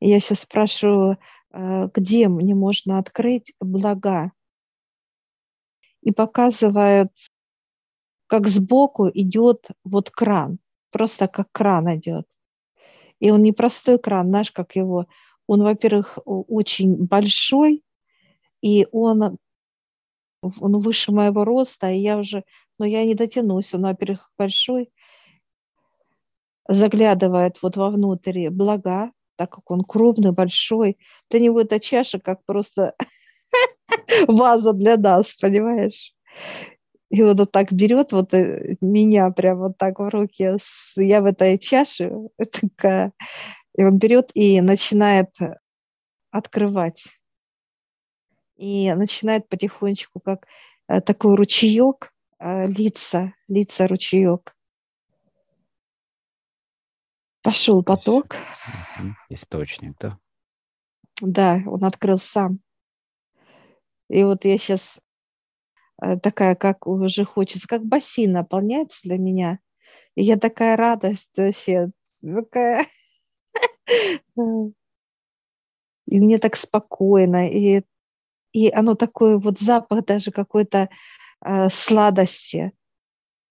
И 0.00 0.10
я 0.10 0.20
сейчас 0.20 0.40
спрашиваю, 0.40 1.18
э, 1.52 1.88
где 1.94 2.28
мне 2.28 2.54
можно 2.54 2.98
открыть 2.98 3.54
блага? 3.60 4.32
И 6.02 6.10
показывают, 6.10 7.12
как 8.26 8.48
сбоку 8.48 9.08
идет 9.08 9.68
вот 9.84 10.10
кран, 10.10 10.58
просто 10.92 11.26
как 11.26 11.48
кран 11.52 11.96
идет. 11.96 12.26
И 13.18 13.30
он 13.30 13.42
не 13.42 13.52
простой 13.52 13.98
кран, 13.98 14.28
знаешь, 14.28 14.52
как 14.52 14.76
его. 14.76 15.06
Он, 15.46 15.62
во-первых, 15.62 16.18
очень 16.24 17.06
большой, 17.06 17.82
и 18.62 18.86
он, 18.92 19.38
он 20.42 20.78
выше 20.78 21.12
моего 21.12 21.44
роста, 21.44 21.90
и 21.90 21.98
я 21.98 22.18
уже, 22.18 22.44
но 22.78 22.86
я 22.86 23.04
не 23.04 23.14
дотянусь, 23.14 23.74
он, 23.74 23.82
во-первых, 23.82 24.30
большой, 24.38 24.90
заглядывает 26.68 27.60
вот 27.62 27.76
вовнутрь 27.76 28.48
блага, 28.50 29.12
так 29.36 29.50
как 29.50 29.70
он 29.70 29.82
крупный, 29.82 30.32
большой. 30.32 30.98
Для 31.30 31.40
него 31.40 31.60
эта 31.60 31.80
чаша 31.80 32.18
как 32.20 32.44
просто 32.44 32.94
ваза 34.28 34.72
для 34.72 34.96
нас, 34.96 35.34
понимаешь? 35.34 36.14
И 37.12 37.22
вот, 37.22 37.38
вот 37.38 37.52
так 37.52 37.70
берет 37.72 38.12
вот 38.12 38.32
э, 38.32 38.76
меня 38.80 39.30
прям 39.30 39.58
вот 39.58 39.76
так 39.76 39.98
в 39.98 40.08
руки, 40.08 40.56
я 40.96 41.20
в 41.20 41.26
этой 41.26 41.58
чаше, 41.58 42.10
такая, 42.50 43.12
и 43.76 43.84
он 43.84 43.98
берет 43.98 44.30
и 44.32 44.62
начинает 44.62 45.28
открывать. 46.30 47.08
И 48.56 48.90
начинает 48.94 49.46
потихонечку, 49.50 50.20
как 50.20 50.46
э, 50.88 51.02
такой 51.02 51.36
ручеек, 51.36 52.14
э, 52.38 52.64
лица, 52.64 53.34
лица 53.46 53.86
ручеек. 53.86 54.56
Пошел 57.42 57.82
поток. 57.82 58.36
Источник, 59.28 59.98
да? 60.00 60.18
Да, 61.20 61.60
он 61.66 61.84
открыл 61.84 62.16
сам. 62.16 62.60
И 64.08 64.24
вот 64.24 64.44
я 64.44 64.56
сейчас 64.56 64.98
э, 64.98 65.01
такая, 66.22 66.54
как 66.54 66.86
уже 66.86 67.24
хочется, 67.24 67.68
как 67.68 67.84
бассейн 67.84 68.32
наполняется 68.32 69.00
для 69.04 69.18
меня. 69.18 69.58
И 70.14 70.22
я 70.22 70.36
такая 70.36 70.76
радость 70.76 71.30
вообще, 71.36 71.90
такая... 72.22 72.86
И 76.06 76.18
мне 76.18 76.38
так 76.38 76.56
спокойно, 76.56 77.48
и, 77.48 77.82
и 78.52 78.70
оно 78.70 78.96
такой 78.96 79.38
вот 79.38 79.60
запах 79.60 80.04
даже 80.04 80.32
какой-то 80.32 80.88
э, 81.44 81.68
сладости, 81.68 82.72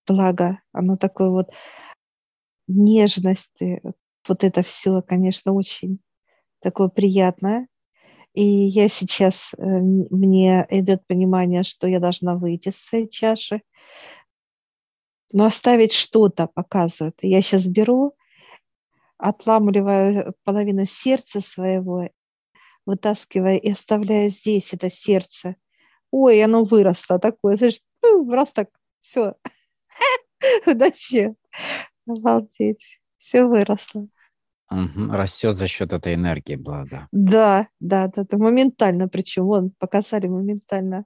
благо, 0.05 0.59
оно 0.73 0.97
такое 0.97 1.29
вот 1.29 1.49
нежности, 2.67 3.81
вот 4.27 4.43
это 4.43 4.61
все, 4.63 5.01
конечно, 5.01 5.53
очень 5.53 5.99
такое 6.59 6.89
приятное. 6.89 7.67
И 8.33 8.43
я 8.43 8.87
сейчас, 8.87 9.53
э, 9.57 9.61
мне 9.61 10.65
идет 10.69 11.05
понимание, 11.07 11.63
что 11.63 11.87
я 11.87 11.99
должна 11.99 12.35
выйти 12.35 12.69
с 12.69 12.77
своей 12.77 13.09
чаши, 13.09 13.61
но 15.33 15.45
оставить 15.45 15.93
что-то 15.93 16.47
показывает. 16.47 17.17
я 17.21 17.41
сейчас 17.41 17.67
беру, 17.67 18.15
отламливаю 19.17 20.33
половину 20.43 20.85
сердца 20.85 21.41
своего, 21.41 22.09
вытаскиваю 22.85 23.59
и 23.61 23.71
оставляю 23.71 24.29
здесь 24.29 24.73
это 24.73 24.89
сердце. 24.89 25.55
Ой, 26.09 26.43
оно 26.43 26.63
выросло 26.63 27.19
такое, 27.19 27.55
знаешь, 27.55 27.79
ну, 28.01 28.29
раз 28.31 28.51
так, 28.51 28.69
все, 29.01 29.35
удачи. 30.65 31.35
Обалдеть. 32.07 32.99
Все 33.17 33.45
выросло. 33.45 34.07
Растет 34.71 35.55
за 35.55 35.67
счет 35.67 35.91
этой 35.91 36.13
энергии 36.13 36.55
блага. 36.55 37.07
Да, 37.11 37.67
да, 37.79 38.07
да, 38.07 38.23
да. 38.23 38.37
Моментально, 38.37 39.09
причем 39.09 39.45
вон 39.45 39.71
показали 39.77 40.27
моментально. 40.27 41.05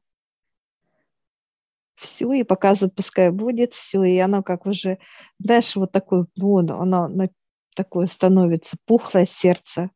Все, 1.96 2.32
и 2.34 2.44
показывают, 2.44 2.94
пускай 2.94 3.32
будет, 3.32 3.74
все, 3.74 4.04
и 4.04 4.18
оно 4.18 4.44
как 4.44 4.66
уже, 4.66 5.00
знаешь, 5.40 5.76
вот 5.76 5.94
такое, 5.94 6.28
вот, 6.38 6.70
оно 6.70 7.08
на, 7.08 7.30
такое 7.74 8.06
становится, 8.06 8.78
пухлое 8.86 9.26
сердце. 9.26 9.90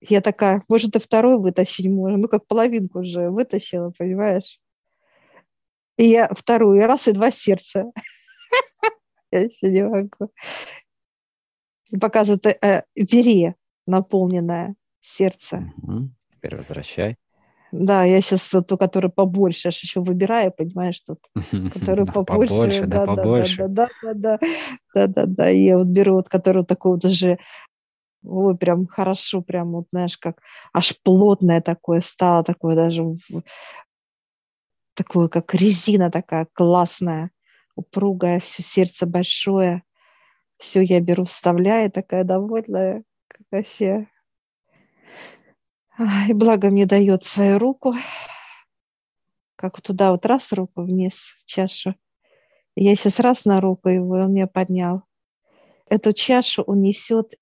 Я 0.00 0.20
такая, 0.20 0.62
может, 0.68 0.94
и 0.96 0.98
второй 1.00 1.38
вытащить 1.38 1.88
можно, 1.88 2.18
ну, 2.18 2.28
как 2.28 2.46
половинку 2.46 3.00
уже 3.00 3.30
вытащила, 3.30 3.92
понимаешь? 3.98 4.60
И 5.96 6.04
я 6.04 6.28
вторую, 6.28 6.80
и 6.80 6.84
раз, 6.84 7.08
и 7.08 7.12
два 7.12 7.30
сердца. 7.30 7.90
Я 9.32 9.40
еще 9.42 9.70
не 9.70 9.84
могу. 9.84 10.32
И 11.90 11.98
показывают 11.98 12.46
э, 12.46 12.56
э 12.62 12.82
пере, 13.06 13.54
наполненное 13.86 14.74
сердце. 15.00 15.72
Угу. 15.82 16.10
Теперь 16.36 16.56
возвращай. 16.56 17.16
Да, 17.72 18.04
я 18.04 18.20
сейчас 18.20 18.48
ту, 18.66 18.76
которую 18.76 19.12
побольше, 19.12 19.68
аж 19.68 19.80
еще 19.80 20.00
выбираю, 20.00 20.52
понимаешь, 20.52 21.00
тут, 21.00 21.20
которую 21.72 22.06
побольше. 22.06 22.48
Побольше, 22.48 22.86
да, 22.86 23.06
побольше. 23.06 23.68
Да, 23.68 23.88
да, 24.02 24.14
да, 24.14 24.38
да, 24.94 25.06
да, 25.06 25.26
да. 25.26 25.48
Я 25.48 25.78
вот 25.78 25.88
беру 25.88 26.14
вот, 26.14 26.28
которую 26.28 26.64
такую 26.64 26.94
вот 26.94 27.04
уже, 27.04 27.38
ой, 28.24 28.56
прям 28.56 28.86
хорошо, 28.86 29.40
прям 29.40 29.72
вот, 29.72 29.86
знаешь, 29.90 30.18
как 30.18 30.40
аж 30.72 30.94
плотное 31.02 31.60
такое 31.60 32.00
стало, 32.00 32.42
такое 32.42 32.74
даже 32.74 33.04
такое, 34.94 35.28
как 35.28 35.54
резина 35.54 36.10
такая 36.10 36.48
классная 36.52 37.30
упругое, 37.76 38.40
все 38.40 38.62
сердце 38.62 39.06
большое. 39.06 39.82
Все 40.60 40.82
я 40.82 41.00
беру, 41.00 41.24
вставляю, 41.24 41.90
такая 41.90 42.22
довольная, 42.22 43.02
как 43.28 43.46
вообще. 43.50 44.08
И 46.28 46.34
благо 46.34 46.68
мне 46.68 46.84
дает 46.84 47.24
свою 47.24 47.58
руку, 47.58 47.94
как 49.56 49.80
туда 49.80 50.10
вот 50.12 50.26
раз 50.26 50.52
руку 50.52 50.82
вниз 50.82 51.42
чашу. 51.46 51.94
Я 52.76 52.94
сейчас 52.94 53.20
раз 53.20 53.46
на 53.46 53.62
руку 53.62 53.88
его, 53.88 54.18
и 54.18 54.20
он 54.20 54.34
меня 54.34 54.46
поднял. 54.46 55.02
Эту 55.88 56.12
чашу 56.12 56.62
унесет 56.62 57.34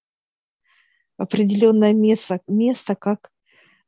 определенное 1.17 1.93
место, 1.93 2.41
место, 2.47 2.95
как, 2.95 3.33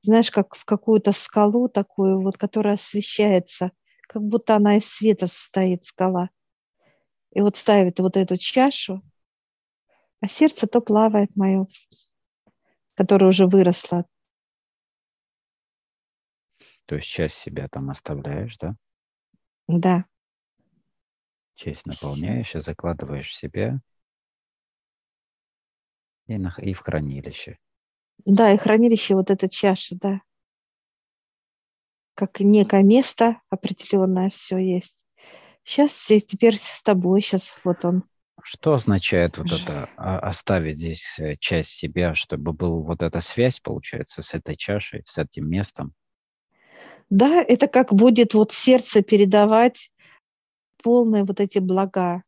знаешь, 0.03 0.33
как 0.33 0.57
в 0.57 0.65
какую-то 0.65 1.13
скалу 1.13 1.69
такую 1.69 2.21
вот, 2.21 2.37
которая 2.37 2.75
освещается, 2.75 3.71
как 4.09 4.23
будто 4.23 4.57
она 4.57 4.77
из 4.79 4.87
света 4.87 5.29
состоит, 5.29 5.85
скала. 5.85 6.31
И 7.33 7.41
вот 7.41 7.57
ставит 7.57 8.01
вот 8.01 8.17
эту 8.17 8.37
чашу, 8.37 9.03
а 10.21 10.29
сердце 10.29 10.67
то 10.67 10.81
плавает 10.81 11.35
мое, 11.37 11.67
которое 12.95 13.27
уже 13.27 13.47
выросло. 13.47 14.07
То 16.87 16.97
есть 16.97 17.09
часть 17.09 17.37
себя 17.37 17.69
там 17.69 17.91
оставляешь, 17.91 18.57
да? 18.59 18.75
Да. 19.69 20.05
Часть 21.55 21.87
наполняешь 21.87 22.55
и 22.55 22.61
закладываешь 22.61 23.29
в 23.29 23.35
себя 23.35 23.81
и, 26.27 26.39
на, 26.39 26.53
и 26.59 26.73
в 26.73 26.81
хранилище. 26.81 27.59
Да, 28.25 28.53
и 28.53 28.57
хранилище 28.57 29.15
вот 29.15 29.31
эта 29.31 29.49
чаша, 29.49 29.97
да. 30.00 30.21
Как 32.15 32.41
некое 32.41 32.83
место 32.83 33.41
определенное 33.50 34.31
все 34.31 34.59
есть. 34.59 35.05
Сейчас 35.65 35.93
теперь 36.07 36.57
с 36.57 36.83
тобой, 36.83 37.21
сейчас 37.21 37.57
вот 37.65 37.85
он. 37.85 38.05
Что 38.44 38.73
означает 38.73 39.38
вот 39.38 39.52
это 39.52 39.88
а, 39.97 40.18
оставить 40.18 40.78
здесь 40.78 41.18
э, 41.18 41.37
часть 41.37 41.70
себя, 41.70 42.14
чтобы 42.14 42.52
была 42.52 42.80
вот 42.80 43.02
эта 43.02 43.20
связь, 43.20 43.61
получается, 43.61 44.23
с 44.23 44.35
этой 44.35 44.56
чашей, 44.56 45.02
с 45.06 45.18
этим 45.18 45.49
местом? 45.49 45.94
Да, 47.11 47.42
это 47.42 47.66
как 47.66 47.92
будет 47.92 48.35
вот 48.35 48.52
сердце 48.52 49.02
передавать 49.02 49.90
полные 50.82 51.25
вот 51.25 51.40
эти 51.40 51.59
блага. 51.59 52.23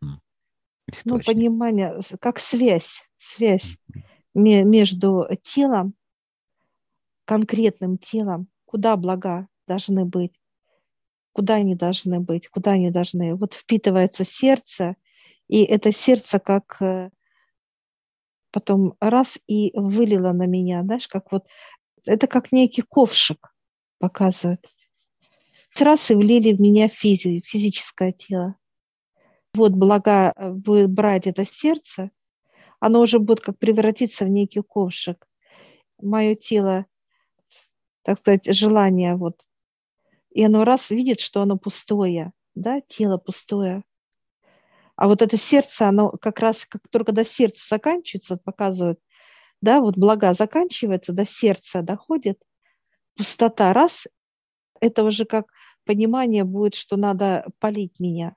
Ну, 0.00 0.18
Источник. 0.86 1.04
Ну, 1.04 1.20
понимание, 1.20 2.00
как 2.20 2.38
связь, 2.38 3.08
связь 3.18 3.76
между 4.34 5.26
телом, 5.42 5.94
конкретным 7.24 7.98
телом, 7.98 8.48
куда 8.64 8.96
блага 8.96 9.48
должны 9.66 10.04
быть, 10.04 10.32
куда 11.32 11.54
они 11.54 11.74
должны 11.74 12.20
быть, 12.20 12.48
куда 12.48 12.72
они 12.72 12.90
должны. 12.90 13.34
Вот 13.34 13.54
впитывается 13.54 14.24
сердце, 14.24 14.96
и 15.48 15.64
это 15.64 15.92
сердце 15.92 16.38
как 16.38 16.80
э, 16.80 17.10
потом 18.50 18.94
раз 19.00 19.38
и 19.46 19.72
вылило 19.74 20.32
на 20.32 20.46
меня, 20.46 20.82
знаешь, 20.82 21.08
как 21.08 21.32
вот, 21.32 21.46
это 22.06 22.26
как 22.26 22.52
некий 22.52 22.82
ковшик 22.82 23.54
показывает. 23.98 24.66
Раз 25.78 26.10
и 26.10 26.14
влили 26.14 26.52
в 26.52 26.60
меня 26.60 26.88
физи, 26.88 27.42
физическое 27.44 28.12
тело. 28.12 28.56
Вот 29.54 29.72
блага 29.72 30.32
э, 30.34 30.50
будет 30.50 30.90
брать 30.90 31.26
это 31.26 31.44
сердце, 31.44 32.10
оно 32.80 33.00
уже 33.00 33.18
будет 33.18 33.40
как 33.40 33.58
превратиться 33.58 34.24
в 34.24 34.28
некий 34.28 34.62
ковшик. 34.62 35.26
Мое 36.00 36.34
тело, 36.34 36.86
так 38.02 38.18
сказать, 38.18 38.52
желание 38.52 39.14
вот 39.14 39.42
и 40.32 40.44
оно 40.44 40.64
раз 40.64 40.90
видит, 40.90 41.20
что 41.20 41.42
оно 41.42 41.58
пустое, 41.58 42.32
да, 42.54 42.80
тело 42.80 43.18
пустое. 43.18 43.84
А 44.96 45.08
вот 45.08 45.22
это 45.22 45.36
сердце, 45.36 45.88
оно 45.88 46.10
как 46.10 46.40
раз, 46.40 46.66
как 46.66 46.82
только 46.90 47.06
когда 47.06 47.24
сердце 47.24 47.66
заканчивается, 47.68 48.36
показывает, 48.36 48.98
да, 49.60 49.80
вот 49.80 49.96
блага 49.96 50.34
заканчивается, 50.34 51.12
до 51.12 51.24
сердца 51.24 51.82
доходит, 51.82 52.38
пустота 53.16 53.72
раз, 53.72 54.06
это 54.80 55.04
уже 55.04 55.24
как 55.24 55.46
понимание 55.84 56.44
будет, 56.44 56.74
что 56.74 56.96
надо 56.96 57.46
полить 57.58 57.98
меня. 57.98 58.34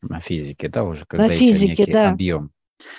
На 0.00 0.20
физике, 0.20 0.68
да, 0.68 0.84
уже 0.84 1.04
когда 1.04 1.26
На 1.26 1.30
физике, 1.30 1.82
некий 1.82 1.92
да. 1.92 2.10
объем 2.10 2.52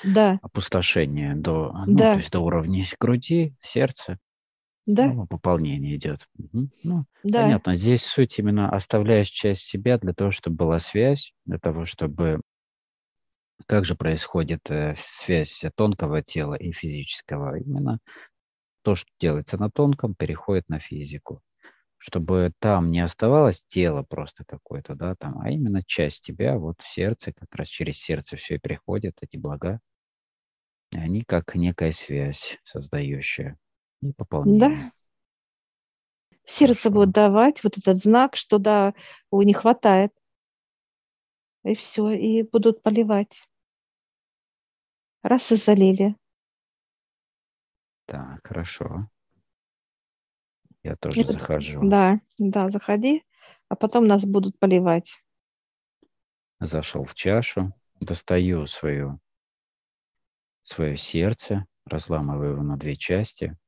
да. 0.03 0.39
опустошения 0.41 1.35
до, 1.35 1.73
ну, 1.87 1.95
да. 1.95 2.13
то 2.13 2.17
есть 2.19 2.31
до 2.31 2.39
уровня 2.39 2.83
груди, 2.99 3.55
сердца, 3.61 4.19
да. 4.85 5.05
Ну, 5.05 5.27
пополнение 5.27 5.97
идет. 5.97 6.27
Угу. 6.39 6.67
Ну, 6.83 7.05
да. 7.23 7.43
Понятно. 7.43 7.75
Здесь 7.75 8.03
суть 8.03 8.39
именно 8.39 8.71
оставляешь 8.71 9.29
часть 9.29 9.61
себя 9.61 9.99
для 9.99 10.13
того, 10.13 10.31
чтобы 10.31 10.55
была 10.55 10.79
связь, 10.79 11.31
для 11.45 11.59
того, 11.59 11.85
чтобы 11.85 12.41
как 13.67 13.85
же 13.85 13.95
происходит 13.95 14.69
э, 14.71 14.95
связь 14.97 15.63
тонкого 15.75 16.21
тела 16.21 16.55
и 16.55 16.71
физического? 16.71 17.57
Именно 17.57 17.99
то, 18.81 18.95
что 18.95 19.09
делается 19.19 19.57
на 19.57 19.69
тонком, 19.69 20.15
переходит 20.15 20.69
на 20.69 20.79
физику. 20.79 21.41
Чтобы 21.97 22.53
там 22.59 22.91
не 22.91 23.01
оставалось 23.01 23.65
тело 23.65 24.03
просто 24.03 24.45
какое-то, 24.45 24.95
да, 24.95 25.15
там, 25.15 25.39
а 25.39 25.49
именно 25.49 25.83
часть 25.83 26.23
тебя, 26.23 26.57
вот 26.57 26.81
в 26.81 26.87
сердце, 26.87 27.33
как 27.33 27.53
раз 27.53 27.67
через 27.67 27.97
сердце 27.97 28.37
все 28.37 28.55
и 28.55 28.59
приходят, 28.59 29.17
эти 29.21 29.35
блага. 29.35 29.81
Они 30.95 31.23
как 31.23 31.55
некая 31.55 31.91
связь 31.91 32.57
создающая 32.63 33.57
и 34.01 34.13
пополнение. 34.13 34.59
Да. 34.59 34.91
Сердце 36.45 36.83
Хорошо. 36.83 36.91
будет 36.91 37.11
давать 37.11 37.63
вот 37.63 37.77
этот 37.77 37.97
знак, 37.97 38.35
что 38.35 38.57
да, 38.57 38.93
не 39.31 39.53
хватает. 39.53 40.11
И 41.63 41.75
все, 41.75 42.09
и 42.11 42.43
будут 42.43 42.81
поливать. 42.81 43.48
Раз 45.23 45.51
и 45.51 45.55
залили. 45.55 46.15
Так, 48.05 48.39
хорошо. 48.43 49.09
Я 50.83 50.95
тоже 50.95 51.21
Это, 51.21 51.33
захожу. 51.33 51.81
Да, 51.83 52.19
да, 52.37 52.69
заходи, 52.69 53.23
а 53.67 53.75
потом 53.75 54.07
нас 54.07 54.25
будут 54.25 54.57
поливать. 54.59 55.13
Зашел 56.59 57.03
в 57.03 57.13
чашу, 57.13 57.73
достаю 57.99 58.65
свою, 58.65 59.19
свое 60.63 60.97
сердце, 60.97 61.65
разламываю 61.85 62.53
его 62.53 62.63
на 62.63 62.77
две 62.77 62.95
части– 62.95 63.57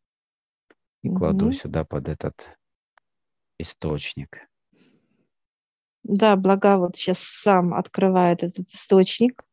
и 1.02 1.10
угу. 1.10 1.18
кладу 1.18 1.52
сюда 1.52 1.84
под 1.84 2.10
этот 2.10 2.48
источник. 3.58 4.48
Да, 6.04 6.36
блага 6.36 6.78
вот 6.78 6.98
сейчас 6.98 7.20
сам 7.20 7.74
открывает 7.74 8.44
этот 8.44 8.70
источник, 8.70 9.44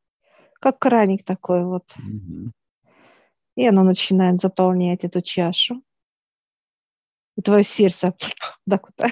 как 0.60 0.78
краник 0.78 1.24
такой 1.24 1.64
вот. 1.64 1.84
Угу. 1.96 2.52
И 3.56 3.66
оно 3.66 3.82
начинает 3.82 4.38
заполнять 4.38 5.04
эту 5.04 5.20
чашу. 5.20 5.82
И 7.36 7.42
твое 7.42 7.64
сердце 7.64 8.14
да 8.66 8.78
куда. 8.78 9.08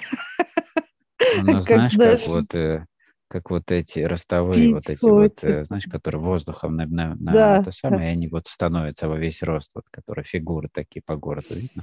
Знаешь, 1.61 1.97
как 1.97 2.29
вот 2.29 2.55
э, 2.55 2.87
как 3.29 3.51
вот 3.51 3.71
эти 3.71 4.01
ростовые, 4.01 4.75
вот 4.75 4.89
эти 4.89 5.05
вот, 5.05 5.43
э, 5.43 5.65
знаешь, 5.65 5.87
которые 5.87 6.23
воздухом 6.23 6.77
на, 6.77 6.87
на, 6.87 7.15
на 7.17 7.33
да, 7.33 7.61
это 7.61 7.71
самое, 7.71 8.03
да. 8.03 8.09
и 8.09 8.13
они 8.13 8.29
вот 8.29 8.47
становятся 8.47 9.09
во 9.09 9.17
весь 9.17 9.43
рост, 9.43 9.73
вот, 9.75 9.85
которые 9.91 10.25
фигуры 10.25 10.69
такие 10.73 11.03
по 11.05 11.17
городу 11.17 11.55
видно. 11.55 11.83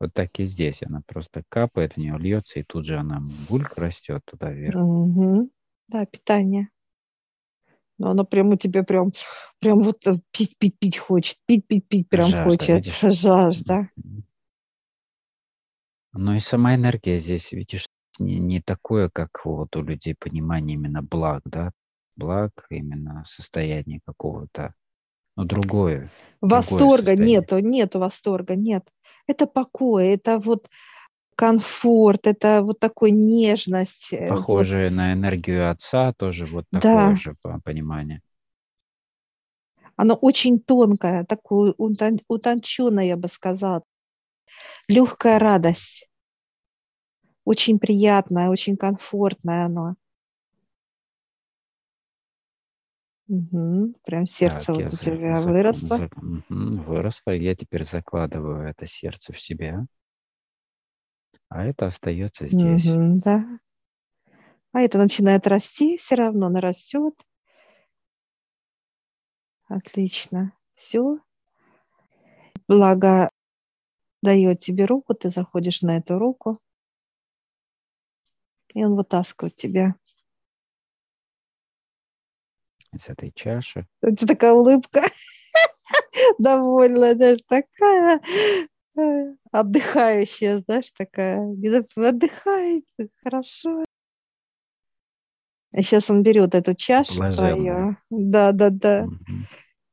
Вот 0.00 0.14
так 0.14 0.38
и 0.38 0.44
здесь. 0.44 0.82
Она 0.84 1.02
просто 1.06 1.42
капает 1.48 1.94
в 1.94 1.96
нее, 1.96 2.16
льется, 2.18 2.60
и 2.60 2.62
тут 2.62 2.86
же 2.86 2.96
она 2.96 3.20
бульк 3.48 3.76
растет 3.76 4.22
туда 4.24 4.52
вверх. 4.52 4.78
Угу. 4.78 5.50
Да, 5.88 6.06
питание. 6.06 6.68
Но 7.98 8.10
оно 8.10 8.24
прям 8.24 8.50
у 8.50 8.56
тебя 8.56 8.84
прям, 8.84 9.12
прям 9.60 9.82
вот 9.82 10.06
э, 10.06 10.20
пить, 10.30 10.56
пить, 10.58 10.78
пить 10.78 10.98
хочет. 10.98 11.36
Пить, 11.46 11.66
пить, 11.66 11.86
пить 11.88 12.08
прям 12.08 12.28
Жажда, 12.28 12.44
хочет. 12.44 12.68
Видишь? 12.68 13.00
Жажда. 13.00 13.90
Но 16.12 16.34
и 16.34 16.38
сама 16.38 16.74
энергия 16.74 17.18
здесь, 17.18 17.52
видишь, 17.52 17.86
не, 18.18 18.38
не 18.38 18.60
такое, 18.60 19.10
как 19.10 19.44
вот 19.44 19.76
у 19.76 19.82
людей 19.82 20.14
понимание 20.18 20.74
именно 20.74 21.02
благ, 21.02 21.42
да, 21.44 21.72
благ, 22.16 22.66
именно 22.70 23.24
состояние 23.26 24.00
какого-то 24.04 24.74
но 25.38 25.44
другое. 25.44 26.10
Восторга 26.40 27.14
другое 27.14 27.26
нету, 27.26 27.58
нету 27.60 28.00
восторга, 28.00 28.56
нет. 28.56 28.92
Это 29.28 29.46
покой, 29.46 30.08
это 30.08 30.40
вот 30.40 30.68
комфорт, 31.38 32.26
это 32.26 32.62
вот 32.62 32.80
такой 32.80 33.12
нежность. 33.12 34.12
Э, 34.12 34.26
Похожее 34.26 34.88
вот. 34.88 34.96
на 34.96 35.12
энергию 35.12 35.70
отца, 35.70 36.12
тоже 36.14 36.46
вот 36.46 36.64
такое 36.68 37.10
да. 37.10 37.16
же 37.16 37.36
понимание. 37.64 38.22
Оно 39.94 40.14
очень 40.14 40.58
тонкое, 40.58 41.24
такое 41.24 41.74
утонченное, 41.76 43.04
я 43.04 43.16
бы 43.16 43.28
сказала. 43.28 43.84
Легкая 44.88 45.38
радость. 45.38 46.08
Очень 47.44 47.78
приятное, 47.78 48.48
очень 48.48 48.76
комфортное 48.76 49.66
оно. 49.66 49.94
Угу. 53.28 53.94
Прям 54.04 54.26
сердце 54.26 54.72
так, 54.72 54.76
вот 54.76 54.92
у 54.92 54.96
тебя 54.96 55.36
за, 55.36 55.50
выросло. 55.52 55.96
За, 55.96 56.04
угу, 56.06 56.82
выросло. 56.82 57.30
Я 57.30 57.54
теперь 57.54 57.84
закладываю 57.84 58.68
это 58.68 58.88
сердце 58.88 59.32
в 59.32 59.40
себя. 59.40 59.86
А 61.48 61.64
это 61.64 61.86
остается 61.86 62.48
здесь. 62.48 62.86
Угу, 62.86 63.20
да. 63.20 63.46
А 64.72 64.80
это 64.80 64.98
начинает 64.98 65.46
расти, 65.46 65.96
все 65.96 66.14
равно 66.14 66.46
она 66.46 66.60
растет. 66.60 67.14
Отлично. 69.66 70.52
Все. 70.74 71.18
Благо 72.66 73.30
дает 74.22 74.60
тебе 74.60 74.84
руку, 74.84 75.14
ты 75.14 75.30
заходишь 75.30 75.82
на 75.82 75.96
эту 75.96 76.18
руку, 76.18 76.60
и 78.74 78.84
он 78.84 78.94
вытаскивает 78.94 79.56
тебя. 79.56 79.94
Из 82.92 83.08
этой 83.08 83.32
чаши. 83.32 83.86
Это 84.00 84.26
такая 84.26 84.52
улыбка 84.52 85.02
довольная, 86.38 87.14
даже 87.14 87.42
такая 87.48 88.20
отдыхающая, 89.52 90.58
знаешь, 90.58 90.90
такая. 90.96 91.54
Отдыхаете, 91.96 93.08
хорошо. 93.22 93.84
А 95.72 95.82
сейчас 95.82 96.10
он 96.10 96.22
берет 96.22 96.54
эту 96.54 96.74
чашу 96.74 97.18
твою. 97.18 97.96
Да, 98.10 98.52
да, 98.52 98.70
да. 98.70 99.04
Угу. 99.04 99.16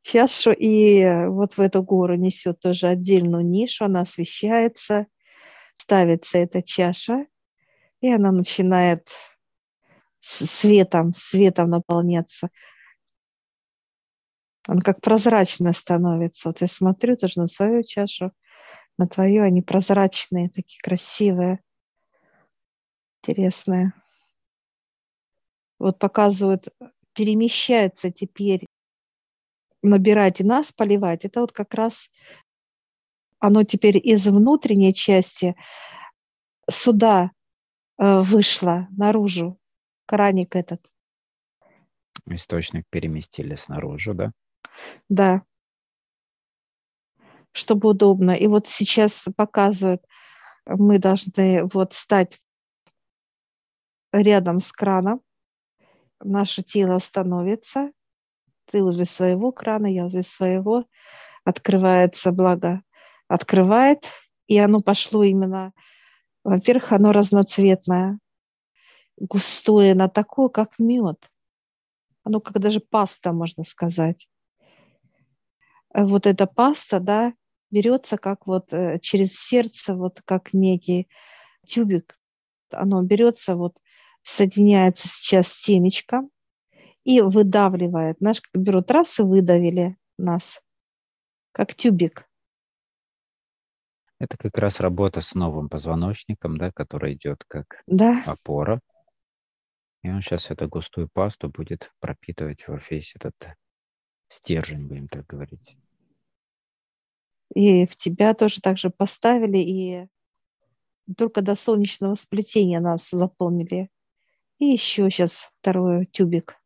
Чашу 0.01 0.51
и 0.51 1.25
вот 1.27 1.57
в 1.57 1.59
эту 1.59 1.83
гору 1.83 2.15
несет 2.15 2.59
тоже 2.59 2.87
отдельную 2.87 3.45
нишу, 3.45 3.85
она 3.85 4.01
освещается, 4.01 5.07
ставится 5.73 6.37
эта 6.37 6.61
чаша, 6.61 7.25
и 8.01 8.11
она 8.11 8.31
начинает 8.31 9.09
светом, 10.19 11.13
светом 11.15 11.71
наполняться. 11.71 12.49
Она 14.67 14.81
как 14.81 15.01
прозрачная 15.01 15.73
становится. 15.73 16.49
Вот 16.49 16.61
я 16.61 16.67
смотрю 16.67 17.17
тоже 17.17 17.39
на 17.39 17.47
свою 17.47 17.83
чашу, 17.83 18.31
на 18.97 19.07
твою, 19.07 19.43
они 19.43 19.61
прозрачные, 19.61 20.49
такие 20.49 20.79
красивые, 20.81 21.59
интересные. 23.21 23.93
Вот 25.79 25.99
показывают, 25.99 26.69
перемещается 27.13 28.11
теперь 28.11 28.65
набирать 29.81 30.41
и 30.41 30.43
нас 30.43 30.71
поливать. 30.71 31.25
Это 31.25 31.41
вот 31.41 31.51
как 31.51 31.73
раз 31.73 32.09
оно 33.39 33.63
теперь 33.63 33.97
из 33.97 34.25
внутренней 34.27 34.93
части 34.93 35.55
сюда 36.69 37.31
э, 37.97 38.19
вышло, 38.19 38.87
наружу, 38.91 39.59
краник 40.05 40.55
этот. 40.55 40.81
Источник 42.27 42.85
переместили 42.89 43.55
снаружи, 43.55 44.13
да? 44.13 44.31
Да. 45.09 45.43
Чтобы 47.55 47.91
удобно. 47.91 48.31
И 48.31 48.47
вот 48.47 48.67
сейчас 48.67 49.27
показывают, 49.37 50.03
мы 50.65 50.99
должны 50.99 51.63
вот 51.71 51.93
стать 51.93 52.41
рядом 54.11 54.59
с 54.59 54.73
краном, 54.73 55.21
наше 56.21 56.63
тело 56.63 56.99
становится, 56.99 57.91
ты 58.65 58.83
возле 58.83 59.05
своего 59.05 59.53
крана, 59.53 59.87
я 59.87 60.03
возле 60.03 60.23
своего, 60.23 60.83
открывается 61.45 62.33
благо, 62.33 62.81
открывает, 63.29 64.05
и 64.47 64.57
оно 64.59 64.81
пошло 64.81 65.23
именно, 65.23 65.71
во-первых, 66.43 66.91
оно 66.91 67.13
разноцветное, 67.13 68.19
густое, 69.15 69.95
на 69.95 70.09
такое, 70.09 70.49
как 70.49 70.77
мед. 70.77 71.31
Оно 72.25 72.41
как 72.41 72.59
даже 72.59 72.81
паста, 72.81 73.31
можно 73.31 73.63
сказать. 73.63 74.27
Вот 75.93 76.27
эта 76.27 76.47
паста, 76.47 76.99
да, 76.99 77.33
берется 77.71 78.17
как 78.17 78.47
вот 78.47 78.73
э, 78.73 78.99
через 78.99 79.33
сердце, 79.35 79.95
вот 79.95 80.21
как 80.25 80.53
некий 80.53 81.07
тюбик. 81.65 82.17
Оно 82.71 83.01
берется 83.01 83.55
вот 83.55 83.77
соединяется 84.23 85.07
сейчас 85.07 85.49
с 85.49 85.61
темечком 85.61 86.31
и 87.03 87.21
выдавливает. 87.21 88.17
Знаешь, 88.19 88.41
как 88.41 88.61
берут 88.61 88.91
раз 88.91 89.19
и 89.19 89.23
выдавили 89.23 89.97
нас, 90.17 90.61
как 91.51 91.75
тюбик. 91.75 92.27
Это 94.17 94.37
как 94.37 94.57
раз 94.57 94.79
работа 94.79 95.21
с 95.21 95.35
новым 95.35 95.69
позвоночником, 95.69 96.57
да, 96.57 96.71
который 96.71 97.13
идет 97.13 97.43
как 97.47 97.83
да. 97.85 98.23
опора. 98.25 98.79
И 100.03 100.09
он 100.09 100.21
сейчас 100.21 100.51
эту 100.51 100.67
густую 100.67 101.09
пасту 101.11 101.49
будет 101.49 101.91
пропитывать 101.99 102.67
во 102.67 102.79
весь 102.89 103.15
этот 103.15 103.35
стержень, 104.27 104.87
будем 104.87 105.07
так 105.07 105.25
говорить. 105.27 105.77
И 107.53 107.85
в 107.85 107.95
тебя 107.95 108.33
тоже 108.33 108.61
так 108.61 108.77
же 108.77 108.89
поставили, 108.89 109.59
и 109.59 110.07
только 111.17 111.41
до 111.41 111.55
солнечного 111.55 112.15
сплетения 112.15 112.79
нас 112.79 113.09
заполнили. 113.09 113.89
И 114.57 114.65
еще 114.65 115.09
сейчас 115.09 115.51
второй 115.59 116.05
тюбик 116.05 116.59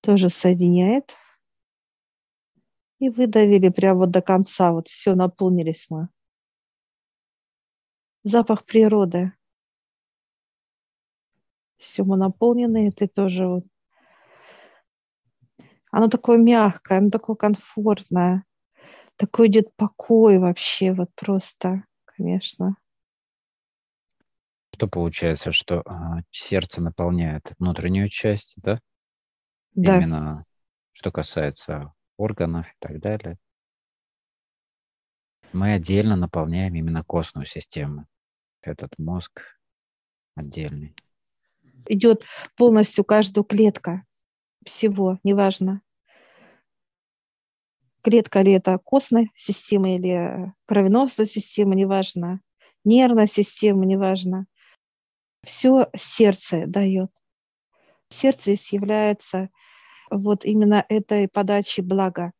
тоже 0.00 0.28
соединяет. 0.28 1.16
И 3.00 3.08
выдавили 3.08 3.68
прямо 3.68 4.00
вот 4.00 4.10
до 4.10 4.22
конца. 4.22 4.72
Вот 4.72 4.88
все, 4.88 5.14
наполнились 5.14 5.86
мы. 5.90 6.08
Запах 8.22 8.64
природы. 8.64 9.32
Все, 11.76 12.04
мы 12.04 12.16
наполнены. 12.16 12.88
Это 12.88 13.08
тоже 13.08 13.46
вот. 13.46 13.64
Оно 15.90 16.08
такое 16.08 16.38
мягкое, 16.38 16.98
оно 16.98 17.10
такое 17.10 17.36
комфортное. 17.36 18.44
Такой 19.16 19.48
идет 19.48 19.74
покой 19.76 20.38
вообще, 20.38 20.92
вот 20.92 21.08
просто, 21.14 21.84
конечно. 22.04 22.76
Что 24.74 24.88
получается, 24.88 25.52
что 25.52 25.82
а, 25.86 26.22
сердце 26.30 26.82
наполняет 26.82 27.52
внутреннюю 27.58 28.08
часть, 28.08 28.54
да? 28.56 28.80
Да. 29.74 29.98
Именно 29.98 30.44
что 30.92 31.12
касается 31.12 31.92
органов 32.16 32.66
и 32.66 32.76
так 32.80 33.00
далее. 33.00 33.38
Мы 35.52 35.74
отдельно 35.74 36.16
наполняем 36.16 36.74
именно 36.74 37.04
костную 37.04 37.46
систему. 37.46 38.06
Этот 38.60 38.98
мозг 38.98 39.42
отдельный. 40.34 40.96
Идет 41.86 42.24
полностью 42.56 43.04
каждую 43.04 43.44
клетка 43.44 44.04
всего, 44.64 45.20
неважно. 45.22 45.82
Клетка 48.04 48.42
ли 48.42 48.52
это 48.52 48.78
костная 48.78 49.28
система 49.34 49.94
или 49.96 50.52
кровеносная 50.66 51.26
система, 51.26 51.74
неважно. 51.74 52.40
Нервная 52.84 53.26
система, 53.26 53.84
неважно 53.86 54.46
все 55.44 55.88
сердце 55.96 56.66
дает. 56.66 57.10
Сердце 58.08 58.52
является 58.70 59.50
вот 60.10 60.44
именно 60.44 60.84
этой 60.88 61.28
подачей 61.28 61.82
блага. 61.82 62.32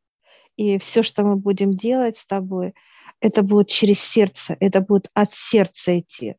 И 0.57 0.79
все, 0.79 1.03
что 1.03 1.24
мы 1.24 1.37
будем 1.37 1.77
делать 1.77 2.16
с 2.16 2.27
тобой, 2.27 2.74
это 3.20 3.42
будет 3.42 3.68
через 3.68 4.00
сердце, 4.00 4.57
это 4.61 4.81
будет 4.81 5.11
от 5.14 5.33
сердца 5.33 5.98
идти, 5.98 6.37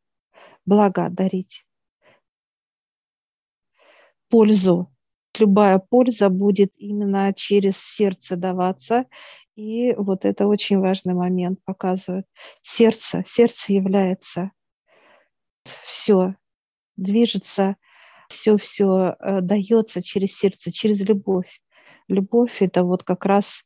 благо 0.65 1.09
дарить. 1.09 1.65
Пользу. 4.29 4.91
Любая 5.39 5.79
польза 5.79 6.29
будет 6.29 6.71
именно 6.77 7.33
через 7.33 7.77
сердце 7.77 8.35
даваться. 8.35 9.05
И 9.55 9.93
вот 9.93 10.25
это 10.25 10.47
очень 10.47 10.79
важный 10.79 11.13
момент 11.13 11.59
показывает. 11.63 12.25
Сердце, 12.61 13.23
сердце 13.25 13.73
является 13.73 14.51
все, 15.85 16.35
движется, 16.97 17.75
все-все 18.29 19.15
э, 19.19 19.41
дается 19.41 20.01
через 20.01 20.37
сердце, 20.37 20.71
через 20.71 21.01
любовь. 21.01 21.61
Любовь– 22.07 22.57
это 22.61 22.83
вот 22.83 23.03
как 23.03 23.25
раз 23.25 23.63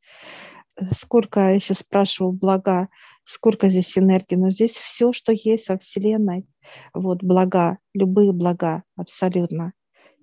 э, 0.75 0.86
сколько, 0.93 1.53
я 1.53 1.60
сейчас 1.60 1.79
спрашиваю, 1.79 2.34
блага, 2.34 2.89
сколько 3.23 3.69
здесь 3.69 3.97
энергии, 3.97 4.36
но 4.36 4.49
здесь 4.49 4.73
все, 4.73 5.13
что 5.13 5.32
есть 5.34 5.69
во 5.69 5.77
Вселенной, 5.77 6.47
вот 6.93 7.23
блага, 7.23 7.77
любые 7.93 8.32
блага, 8.32 8.84
абсолютно. 8.95 9.73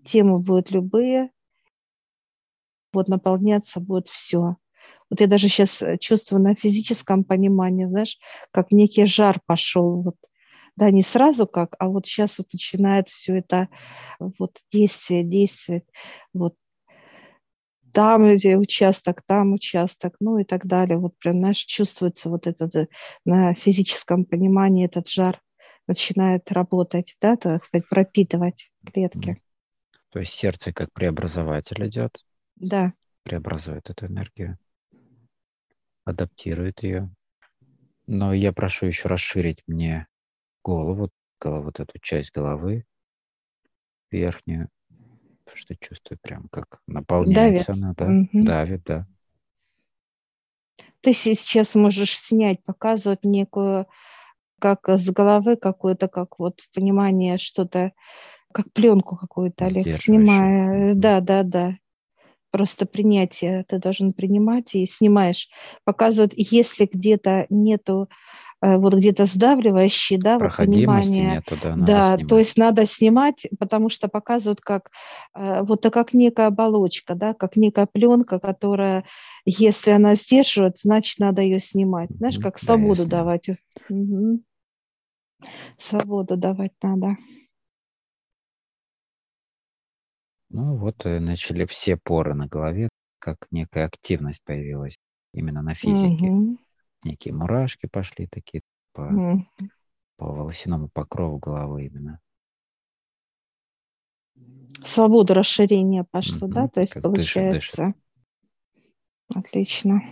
Темы 0.05 0.39
будут 0.39 0.71
любые, 0.71 1.31
вот 2.93 3.09
наполняться 3.09 3.81
будет 3.81 4.09
все. 4.09 4.57
Вот 5.11 5.21
я 5.21 5.27
даже 5.27 5.49
сейчас 5.49 5.83
э, 5.83 5.99
чувствую 5.99 6.43
на 6.43 6.55
физическом 6.55 7.25
понимании, 7.25 7.87
знаешь, 7.87 8.19
как 8.51 8.73
некий 8.73 9.05
жар 9.05 9.41
пошел 9.47 10.03
вот 10.03 10.17
да, 10.77 10.91
не 10.91 11.03
сразу 11.03 11.47
как, 11.47 11.75
а 11.79 11.89
вот 11.89 12.07
сейчас 12.07 12.37
вот 12.37 12.53
начинает 12.53 13.09
все 13.09 13.39
это 13.39 13.69
вот 14.19 14.59
действие, 14.71 15.25
действие, 15.25 15.85
вот 16.35 16.55
там 17.93 18.25
участок, 18.25 19.23
там 19.27 19.55
участок, 19.55 20.17
ну 20.21 20.37
и 20.37 20.45
так 20.45 20.67
далее. 20.67 20.99
Вот 20.99 21.17
прям, 21.19 21.37
знаешь, 21.37 21.65
чувствуется 21.65 22.29
вот 22.29 22.47
этот 22.47 22.77
э, 22.77 22.89
на 23.25 23.55
физическом 23.55 24.27
понимании 24.27 24.85
этот 24.85 25.09
жар 25.09 25.41
начинает 25.87 26.53
работать, 26.53 27.17
да, 27.23 27.37
так 27.37 27.65
сказать, 27.65 27.89
пропитывать 27.89 28.71
клетки. 28.85 29.41
То 30.11 30.19
есть 30.19 30.35
сердце 30.35 30.75
как 30.75 30.93
преобразователь 30.93 31.87
идет? 31.87 32.23
Да. 32.57 32.93
Преобразует 33.23 33.91
эту 33.91 34.07
энергию, 34.07 34.59
адаптирует 36.05 36.83
ее. 36.83 37.11
Но 38.07 38.33
я 38.33 38.53
прошу 38.53 38.87
еще 38.87 39.09
расширить 39.09 39.63
мне 39.67 40.07
голову, 40.63 41.11
вот 41.45 41.81
эту 41.81 41.99
часть 42.01 42.33
головы 42.33 42.85
верхнюю, 44.11 44.69
потому 45.45 45.57
что 45.57 45.77
чувствую 45.77 46.19
прям 46.23 46.49
как 46.49 46.81
наполняется 46.87 47.73
давит. 47.73 47.85
она, 47.85 47.95
да, 47.95 48.07
угу. 48.07 48.45
давит, 48.45 48.85
да. 48.85 49.07
Ты 51.01 51.13
сейчас 51.13 51.75
можешь 51.75 52.17
снять, 52.17 52.65
показывать 52.65 53.25
некую, 53.25 53.87
как 54.59 54.89
с 54.89 55.11
головы 55.11 55.57
какое-то, 55.57 56.09
как 56.09 56.39
вот 56.39 56.61
понимание 56.75 57.39
что-то, 57.39 57.93
как 58.53 58.73
пленку 58.73 59.17
какую-то, 59.17 59.67
Олег, 59.67 59.97
снимая. 59.99 60.95
Да, 60.95 61.21
да, 61.21 61.43
да. 61.43 61.77
Просто 62.57 62.87
принятие 62.87 63.65
ты 63.69 63.79
должен 63.79 64.13
принимать 64.13 64.75
и 64.75 64.87
снимаешь. 64.87 65.49
Показывают, 65.85 66.33
если 66.37 66.89
где-то 66.91 67.47
нету 67.51 68.09
Э, 68.63 68.79
вот 68.79 68.95
где-то 68.95 69.27
сдавливающий, 69.27 70.17
да, 70.17 70.39
вот 70.39 70.57
понимание. 70.57 71.35
Нету, 71.35 71.57
да, 71.61 72.17
да 72.17 72.17
то 72.17 72.39
есть 72.39 72.57
надо 72.57 72.87
снимать, 72.87 73.47
потому 73.59 73.91
что 73.91 74.09
показывают 74.09 74.61
как 74.61 74.91
э, 75.35 75.63
вот 75.63 75.87
как 75.93 76.15
некая 76.15 76.47
оболочка, 76.47 77.15
да, 77.15 77.35
как 77.35 77.57
некая 77.57 77.87
пленка, 77.87 78.39
которая, 78.39 79.05
если 79.45 79.91
она 79.91 80.15
сдерживает, 80.15 80.79
значит 80.79 81.19
надо 81.19 81.43
ее 81.43 81.61
снимать, 81.61 82.09
знаешь, 82.17 82.39
как 82.39 82.59
свободу 82.59 83.05
да, 83.05 83.19
давать. 83.19 83.49
Угу. 83.91 84.41
Свободу 85.77 86.37
давать 86.37 86.73
надо. 86.83 87.17
Ну 90.49 90.77
вот 90.77 91.05
э, 91.07 91.21
начали 91.21 91.67
все 91.67 91.97
поры 91.97 92.35
на 92.35 92.47
голове, 92.47 92.89
как 93.19 93.47
некая 93.51 93.87
активность 93.87 94.43
появилась 94.45 94.97
именно 95.33 95.63
на 95.63 95.75
физике. 95.75 96.27
Угу 96.27 96.59
некие 97.07 97.33
мурашки 97.35 97.87
пошли 97.87 98.27
такие 98.27 98.63
по, 98.93 99.01
mm. 99.01 99.69
по 100.17 100.27
волосяному 100.27 100.89
покрову 100.89 101.39
головы 101.39 101.87
именно. 101.87 102.21
Свобода 104.85 105.33
расширения 105.35 106.05
пошло, 106.05 106.49
mm-hmm. 106.49 106.53
да? 106.53 106.69
То 106.69 106.81
есть 106.81 106.93
как 106.93 107.03
получается. 107.03 107.85
Дышит, 107.85 107.95
дышит. 107.95 108.87
Отлично. 109.35 110.03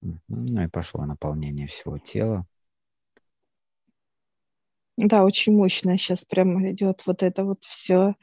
Ну 0.00 0.62
и 0.62 0.68
пошло 0.68 1.04
наполнение 1.04 1.66
всего 1.66 1.98
тела. 1.98 2.46
Да, 4.98 5.24
очень 5.24 5.56
мощная 5.56 5.96
сейчас 5.96 6.24
прямо 6.24 6.70
идет 6.70 7.02
вот 7.06 7.22
это 7.22 7.44
вот 7.44 7.64
все, 7.64 8.14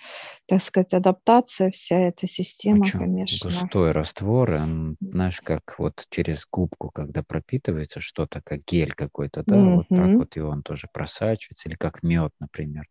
так 0.45 0.61
сказать, 0.61 0.93
адаптация, 0.93 1.71
вся 1.71 1.97
эта 1.97 2.27
система, 2.27 2.81
Очень 2.81 2.99
конечно. 2.99 3.49
Густой 3.49 3.91
раствор, 3.91 4.51
он, 4.51 4.95
знаешь, 5.01 5.41
как 5.41 5.79
вот 5.79 6.05
через 6.11 6.45
губку, 6.45 6.91
когда 6.91 7.23
пропитывается 7.23 8.01
что-то, 8.01 8.41
как 8.43 8.63
гель 8.65 8.93
какой-то, 8.93 9.43
да, 9.47 9.55
mm-hmm. 9.55 9.75
вот 9.75 9.87
так 9.89 10.13
вот 10.13 10.37
и 10.37 10.41
он 10.41 10.61
тоже 10.61 10.87
просачивается, 10.93 11.69
или 11.69 11.75
как 11.75 12.03
мед, 12.03 12.33
например, 12.39 12.85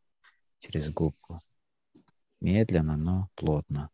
через 0.58 0.92
губку. 0.92 1.38
Медленно, 2.40 2.96
но 2.96 3.28
плотно. 3.36 3.90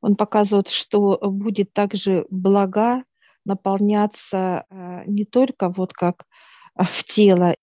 Он 0.00 0.16
показывает, 0.16 0.68
что 0.68 1.18
будет 1.22 1.74
также 1.74 2.24
блага 2.30 3.04
наполняться 3.44 4.64
э, 4.70 5.02
не 5.06 5.24
только 5.24 5.68
вот 5.70 5.92
как 5.92 6.22
а, 6.22 6.26
в 6.84 7.04
тело, 7.04 7.54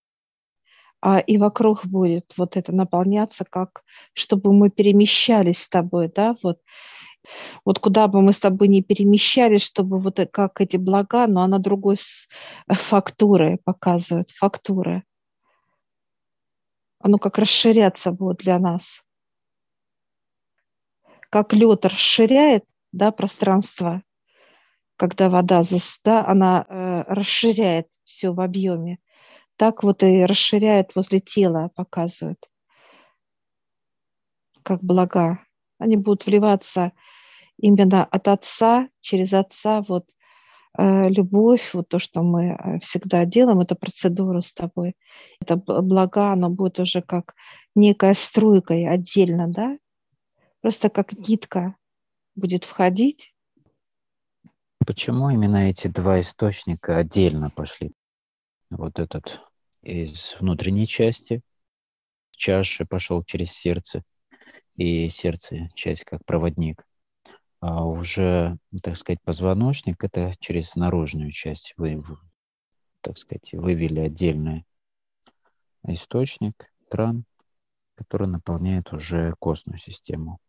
а 1.01 1.19
и 1.19 1.37
вокруг 1.37 1.85
будет 1.85 2.33
вот 2.35 2.57
это 2.57 2.71
наполняться, 2.73 3.45
как 3.45 3.83
чтобы 4.13 4.51
мы 4.53 4.71
перемещались 4.71 5.63
с 5.63 5.69
тобой, 5.69 6.11
да, 6.13 6.35
вот. 6.41 6.59
Вот 7.63 7.79
куда 7.79 8.07
бы 8.07 8.21
мы 8.21 8.33
с 8.33 8.39
тобой 8.39 8.67
не 8.67 8.83
перемещались, 8.83 9.63
чтобы 9.63 9.97
вот 9.99 10.19
как 10.31 10.61
эти 10.61 10.77
блага, 10.77 11.25
но 11.27 11.41
она 11.41 11.57
другой 11.59 11.97
фактуры 12.67 13.59
показывает, 13.63 14.29
фактуры. 14.31 15.03
Оно 16.99 17.17
как 17.17 17.37
расширяться 17.37 18.11
будет 18.11 18.37
для 18.37 18.59
нас. 18.59 19.03
Как 21.29 21.53
лед 21.53 21.85
расширяет 21.85 22.65
да, 22.91 23.11
пространство, 23.11 24.01
когда 24.97 25.29
вода, 25.29 25.61
да, 26.03 26.25
она 26.25 26.65
э, 26.67 27.03
расширяет 27.07 27.87
все 28.03 28.31
в 28.31 28.39
объеме 28.39 28.99
так 29.57 29.83
вот 29.83 30.03
и 30.03 30.25
расширяет 30.25 30.95
возле 30.95 31.19
тела, 31.19 31.71
показывает, 31.75 32.49
как 34.63 34.83
блага. 34.83 35.39
Они 35.77 35.97
будут 35.97 36.25
вливаться 36.25 36.91
именно 37.57 38.03
от 38.03 38.27
Отца, 38.27 38.89
через 39.01 39.33
Отца, 39.33 39.81
вот 39.87 40.09
э, 40.77 41.09
любовь, 41.09 41.73
вот 41.73 41.89
то, 41.89 41.99
что 41.99 42.23
мы 42.23 42.57
э, 42.57 42.79
всегда 42.79 43.25
делаем, 43.25 43.61
это 43.61 43.75
процедура 43.75 44.41
с 44.41 44.53
тобой. 44.53 44.95
Это 45.39 45.55
блага, 45.55 46.31
оно 46.31 46.49
будет 46.49 46.79
уже 46.79 47.01
как 47.01 47.35
некая 47.75 48.13
струйка 48.13 48.73
отдельно, 48.73 49.47
да? 49.47 49.77
Просто 50.61 50.89
как 50.89 51.13
нитка 51.13 51.75
будет 52.35 52.63
входить. 52.63 53.33
Почему 54.85 55.29
именно 55.29 55.69
эти 55.69 55.87
два 55.87 56.21
источника 56.21 56.97
отдельно 56.97 57.49
пошли? 57.49 57.93
Вот 58.69 58.99
этот 58.99 59.41
из 59.81 60.35
внутренней 60.39 60.87
части 60.87 61.41
чаши 62.31 62.85
пошел 62.85 63.23
через 63.23 63.51
сердце, 63.51 64.03
и 64.75 65.09
сердце 65.09 65.69
часть 65.73 66.03
как 66.03 66.25
проводник. 66.25 66.85
А 67.59 67.85
уже, 67.85 68.57
так 68.83 68.97
сказать, 68.97 69.21
позвоночник 69.23 70.03
это 70.03 70.33
через 70.39 70.75
наружную 70.75 71.31
часть 71.31 71.73
вы, 71.77 72.03
так 73.01 73.17
сказать, 73.17 73.53
вывели 73.53 74.01
отдельный 74.01 74.65
источник, 75.87 76.71
кран, 76.89 77.25
который 77.95 78.27
наполняет 78.27 78.91
уже 78.93 79.33
костную 79.39 79.77
систему. 79.77 80.39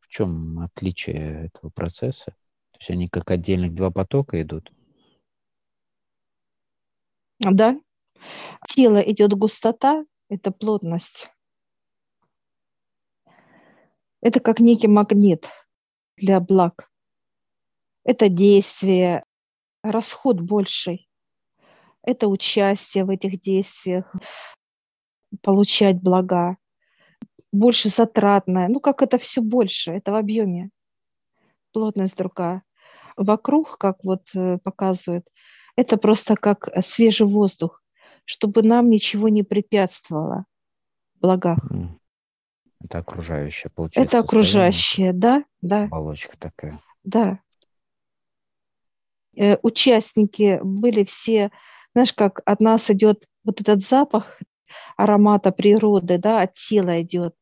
В 0.00 0.08
чем 0.08 0.60
отличие 0.60 1.46
этого 1.46 1.70
процесса? 1.70 2.32
То 2.72 2.78
есть 2.80 2.90
они 2.90 3.08
как 3.08 3.30
отдельных 3.30 3.74
два 3.74 3.90
потока 3.90 4.40
идут? 4.42 4.72
Да. 7.40 7.76
Тело 8.68 8.98
идет 8.98 9.32
густота, 9.32 10.04
это 10.28 10.50
плотность. 10.50 11.30
Это 14.20 14.40
как 14.40 14.60
некий 14.60 14.88
магнит 14.88 15.48
для 16.18 16.38
благ. 16.40 16.90
Это 18.04 18.28
действие, 18.28 19.24
расход 19.82 20.40
больший. 20.40 21.08
Это 22.02 22.28
участие 22.28 23.04
в 23.04 23.10
этих 23.10 23.40
действиях, 23.40 24.14
получать 25.42 26.00
блага. 26.00 26.58
Больше 27.52 27.88
затратное. 27.88 28.68
Ну, 28.68 28.80
как 28.80 29.02
это 29.02 29.18
все 29.18 29.40
больше, 29.40 29.92
это 29.92 30.12
в 30.12 30.16
объеме. 30.16 30.70
Плотность 31.72 32.16
другая. 32.16 32.62
Вокруг, 33.16 33.78
как 33.78 34.04
вот 34.04 34.22
э, 34.34 34.58
показывают, 34.58 35.26
это 35.76 35.96
просто 35.96 36.36
как 36.36 36.68
э, 36.68 36.82
свежий 36.82 37.26
воздух, 37.26 37.82
чтобы 38.24 38.62
нам 38.62 38.90
ничего 38.90 39.28
не 39.28 39.42
препятствовало. 39.42 40.44
Блага. 41.20 41.56
Это 42.82 42.98
окружающее, 42.98 43.70
получается. 43.74 44.16
Это 44.16 44.24
окружающее, 44.24 45.12
да, 45.12 45.44
да. 45.60 45.84
Оболочка 45.84 46.38
такая. 46.38 46.80
Да. 47.04 47.40
Э, 49.36 49.58
участники 49.62 50.60
были 50.62 51.04
все, 51.04 51.50
знаешь, 51.94 52.12
как 52.12 52.40
от 52.44 52.60
нас 52.60 52.90
идет 52.90 53.26
вот 53.44 53.60
этот 53.60 53.80
запах 53.80 54.40
аромата 54.96 55.50
природы, 55.52 56.18
да, 56.18 56.42
от 56.42 56.54
тела 56.54 57.02
идет. 57.02 57.34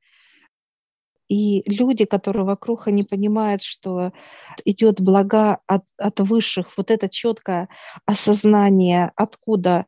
И 1.29 1.63
люди, 1.71 2.07
которые 2.07 2.45
вокруг, 2.45 2.89
они 2.89 3.03
понимают, 3.03 3.63
что 3.63 4.13
идет 4.65 5.01
блага 5.01 5.59
от, 5.67 5.85
от 5.99 6.21
высших. 6.21 6.77
Вот 6.77 6.91
это 6.91 7.09
четкое 7.09 7.69
осознание, 8.07 9.13
откуда, 9.15 9.87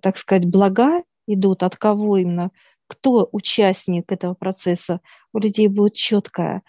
так 0.00 0.18
сказать, 0.18 0.44
блага 0.46 1.04
идут, 1.28 1.62
от 1.62 1.76
кого 1.76 2.16
именно, 2.16 2.50
кто 2.88 3.28
участник 3.30 4.10
этого 4.10 4.34
процесса, 4.34 5.00
у 5.32 5.38
людей 5.38 5.68
будет 5.68 5.94
четкое. 5.94 6.62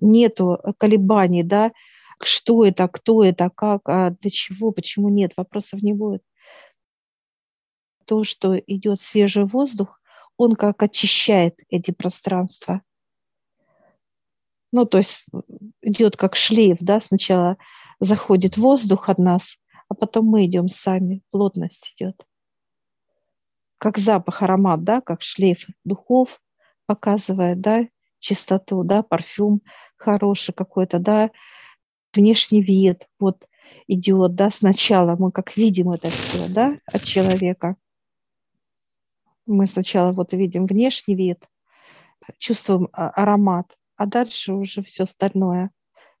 Нету 0.00 0.58
колебаний, 0.78 1.42
да, 1.42 1.72
что 2.22 2.64
это, 2.64 2.86
кто 2.88 3.24
это, 3.24 3.50
как, 3.50 3.88
а 3.88 4.10
для 4.10 4.30
чего, 4.30 4.70
почему 4.70 5.08
нет, 5.08 5.32
вопросов 5.36 5.82
не 5.82 5.92
будет. 5.92 6.22
То, 8.06 8.24
что 8.24 8.56
идет 8.56 9.00
свежий 9.00 9.44
воздух, 9.44 10.00
он 10.42 10.56
как 10.56 10.82
очищает 10.82 11.54
эти 11.68 11.92
пространства. 11.92 12.82
Ну, 14.72 14.86
то 14.86 14.98
есть 14.98 15.24
идет 15.82 16.16
как 16.16 16.34
шлейф, 16.34 16.78
да, 16.80 17.00
сначала 17.00 17.58
заходит 18.00 18.56
воздух 18.56 19.08
от 19.08 19.18
нас, 19.18 19.58
а 19.88 19.94
потом 19.94 20.26
мы 20.26 20.46
идем 20.46 20.68
сами, 20.68 21.22
плотность 21.30 21.94
идет. 21.94 22.26
Как 23.78 23.98
запах, 23.98 24.42
аромат, 24.42 24.82
да, 24.82 25.00
как 25.00 25.22
шлейф 25.22 25.66
духов 25.84 26.40
показывает, 26.86 27.60
да, 27.60 27.86
чистоту, 28.18 28.82
да, 28.82 29.04
парфюм 29.04 29.62
хороший 29.96 30.54
какой-то, 30.54 30.98
да, 30.98 31.30
внешний 32.14 32.62
вид, 32.62 33.06
вот 33.20 33.46
идет, 33.86 34.34
да, 34.34 34.50
сначала 34.50 35.14
мы 35.16 35.30
как 35.30 35.56
видим 35.56 35.90
это 35.90 36.08
все, 36.10 36.48
да, 36.48 36.78
от 36.86 37.04
человека– 37.04 37.76
мы 39.52 39.66
сначала 39.66 40.12
вот 40.12 40.32
видим 40.32 40.66
внешний 40.66 41.14
вид, 41.14 41.44
чувствуем 42.38 42.88
а, 42.92 43.10
аромат, 43.10 43.76
а 43.96 44.06
дальше 44.06 44.52
уже 44.54 44.82
все 44.82 45.04
остальное 45.04 45.70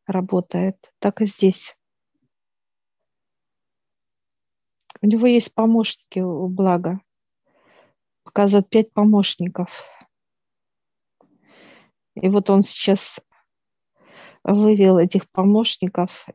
работает. 0.06 0.92
Так 0.98 1.20
и 1.20 1.26
здесь. 1.26 1.76
У 5.00 5.06
него 5.06 5.26
есть 5.26 5.52
помощники 5.52 6.20
у 6.20 6.46
блага. 6.48 7.00
Показывают 8.22 8.68
пять 8.68 8.92
помощников. 8.92 9.84
И 12.14 12.28
вот 12.28 12.50
он 12.50 12.62
сейчас 12.62 13.18
вывел 14.44 14.98
этих 14.98 15.28
помощников. 15.30 16.26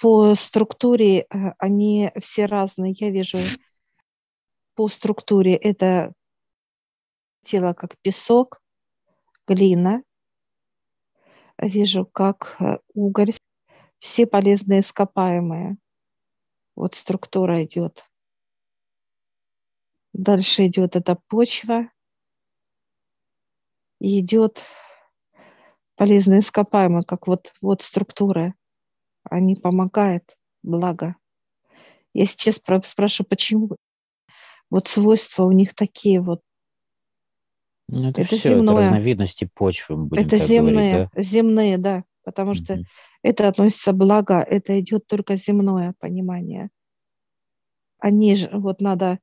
По 0.00 0.34
структуре 0.34 1.20
э, 1.20 1.52
они 1.58 2.10
все 2.20 2.46
разные. 2.46 2.92
Я 2.96 3.10
вижу 3.10 3.38
по 4.74 4.88
структуре 4.88 5.54
это 5.54 6.12
тело 7.42 7.72
как 7.72 7.96
песок, 8.02 8.60
глина. 9.46 10.02
Вижу 11.58 12.06
как 12.06 12.56
э, 12.60 12.78
уголь, 12.94 13.32
все 13.98 14.26
полезные 14.26 14.80
ископаемые. 14.80 15.76
Вот 16.74 16.94
структура 16.94 17.62
идет. 17.64 18.04
Дальше 20.12 20.66
идет 20.66 20.96
эта 20.96 21.16
почва. 21.28 21.90
Идет 24.00 24.60
полезные 25.94 26.40
ископаемые, 26.40 27.04
как 27.04 27.26
вот, 27.28 27.52
вот 27.60 27.82
структура. 27.82 28.54
Они 29.22 29.54
помогают, 29.54 30.36
благо. 30.62 31.14
Я 32.12 32.26
сейчас 32.26 32.56
спрашиваю, 32.56 33.28
почему 33.28 33.76
вот 34.72 34.88
свойства 34.88 35.44
у 35.44 35.52
них 35.52 35.74
такие 35.74 36.18
вот. 36.20 36.40
Ну, 37.88 38.08
это, 38.08 38.22
это 38.22 38.36
все, 38.36 38.48
земное. 38.48 38.74
это 38.74 38.84
разновидности 38.84 39.50
почвы. 39.54 39.96
Будем 39.96 40.24
это 40.24 40.38
земные, 40.38 40.92
говорить, 40.92 41.10
да? 41.14 41.22
земные, 41.22 41.78
да, 41.78 42.04
потому 42.24 42.54
что 42.54 42.74
mm 42.74 42.84
это 43.24 43.46
относится 43.46 43.92
благо, 43.92 44.40
это 44.40 44.80
идет 44.80 45.06
только 45.06 45.36
земное 45.36 45.94
понимание. 46.00 46.70
Они 47.98 48.34
же, 48.34 48.50
вот 48.52 48.80
надо 48.80 49.20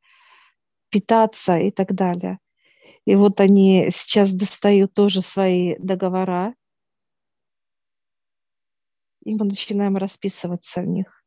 питаться 0.89 1.57
и 1.57 1.69
так 1.69 1.93
далее. 1.93 2.39
И 3.03 3.15
вот 3.17 3.41
они 3.41 3.89
сейчас 3.91 4.31
достают 4.33 4.93
тоже 4.93 5.19
свои 5.19 5.75
договора, 5.79 6.55
и 9.25 9.35
мы 9.35 9.43
начинаем 9.43 9.97
расписываться 9.97 10.79
в 10.79 10.85
них, 10.85 11.25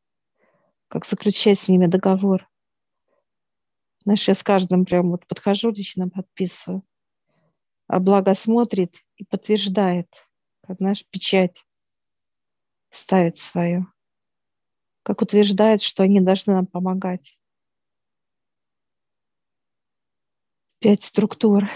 как 0.88 1.04
заключать 1.04 1.58
с 1.58 1.68
ними 1.68 1.85
договор. 1.85 2.48
Знаешь, 4.04 4.26
я 4.26 4.34
с 4.34 4.42
каждым 4.42 4.84
прям 4.84 5.10
вот 5.10 5.26
подхожу, 5.26 5.70
лично 5.70 6.08
подписываю. 6.08 6.82
А 7.86 8.00
благо 8.00 8.34
смотрит 8.34 8.96
и 9.16 9.24
подтверждает, 9.24 10.08
как, 10.62 10.78
знаешь, 10.78 11.04
печать 11.06 11.64
ставит 12.90 13.38
свою, 13.38 13.86
как 15.02 15.22
утверждает, 15.22 15.82
что 15.82 16.02
они 16.02 16.20
должны 16.20 16.54
нам 16.54 16.66
помогать. 16.66 17.38
Пять 20.80 21.04
структур. 21.04 21.68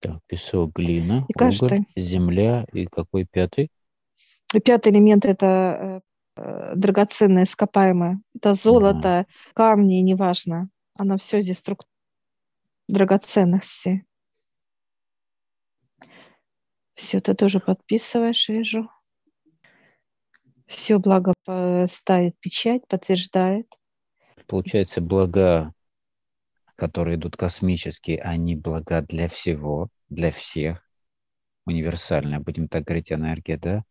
Так, 0.00 0.20
песок, 0.26 0.72
глина, 0.74 1.24
и 1.28 1.32
каждый. 1.32 1.86
земля 1.96 2.64
и 2.72 2.86
какой 2.86 3.26
пятый? 3.26 3.70
Пятый 4.64 4.92
элемент– 4.92 5.24
это 5.26 6.02
э, 6.38 6.72
драгоценное, 6.76 7.44
ископаемое. 7.44 8.20
Это 8.34 8.52
золото, 8.52 9.18
ага. 9.18 9.26
камни, 9.54 9.96
неважно. 9.96 10.70
Оно 10.98 11.16
все 11.18 11.40
здесь 11.40 11.58
струк... 11.58 11.84
драгоценности. 12.88 14.04
Все, 16.94 17.20
ты 17.20 17.34
тоже 17.34 17.60
подписываешь, 17.60 18.48
вижу. 18.48 18.90
Все 20.66 20.98
благо 20.98 21.32
ставит 21.88 22.38
печать, 22.40 22.86
подтверждает. 22.88 23.66
Получается, 24.46 25.00
блага 25.00 25.72
которые 26.78 27.16
идут 27.16 27.36
космические, 27.36 28.20
они 28.22 28.54
блага 28.54 29.02
для 29.02 29.26
всего, 29.26 29.88
для 30.08 30.30
всех, 30.30 30.88
универсальная, 31.66 32.38
будем 32.38 32.68
так 32.68 32.84
говорить, 32.84 33.12
энергия, 33.12 33.58
да? 33.58 33.82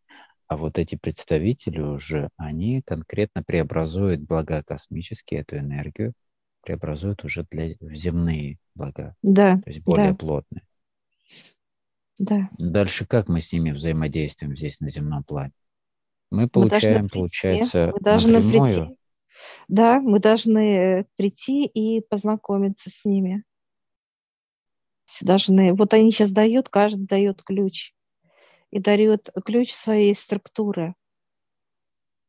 А 0.48 0.58
вот 0.58 0.80
эти 0.80 0.96
представители 0.96 1.82
уже, 1.82 2.30
они 2.38 2.82
конкретно 2.86 3.44
преобразуют 3.44 4.22
блага 4.22 4.64
космические, 4.64 5.42
эту 5.42 5.58
энергию, 5.58 6.14
преобразуют 6.62 7.24
уже 7.26 7.46
для 7.50 7.70
земные 7.70 8.58
блага. 8.74 9.16
Да. 9.22 9.58
То 9.58 9.70
есть 9.70 9.82
более 9.82 10.12
да. 10.12 10.16
плотные. 10.16 10.64
Да. 12.20 12.50
Дальше 12.58 13.06
как 13.06 13.28
мы 13.28 13.42
с 13.42 13.52
ними 13.52 13.72
взаимодействуем 13.72 14.56
здесь 14.56 14.80
на 14.80 14.90
земном 14.90 15.24
плане? 15.24 15.52
Мы 16.32 16.50
получаем, 16.50 17.04
мы 17.04 17.10
получается, 17.10 17.92
мы 17.94 18.00
должны 18.02 18.34
напрямую 18.34 18.88
прийти 18.88 18.98
да, 19.68 20.00
мы 20.00 20.20
должны 20.20 21.06
прийти 21.16 21.66
и 21.66 22.02
познакомиться 22.02 22.90
с 22.90 23.06
ними. 23.06 23.44
Должны, 25.22 25.74
вот 25.74 25.94
они 25.94 26.12
сейчас 26.12 26.32
дают, 26.32 26.70
каждый 26.70 27.06
дает 27.06 27.44
ключ. 27.44 27.94
И 28.72 28.80
дает 28.80 29.30
ключ 29.46 29.74
своей 29.74 30.14
структуры. 30.16 30.96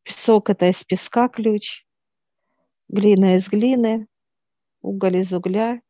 Песок– 0.03 0.51
это 0.51 0.71
из 0.71 0.85
песка 0.85 1.29
ключ, 1.29 1.85
глина 2.89 3.37
из 3.37 3.49
глины, 3.49 4.07
уголь 4.81 5.17
из 5.17 5.33
угля, 5.33 5.83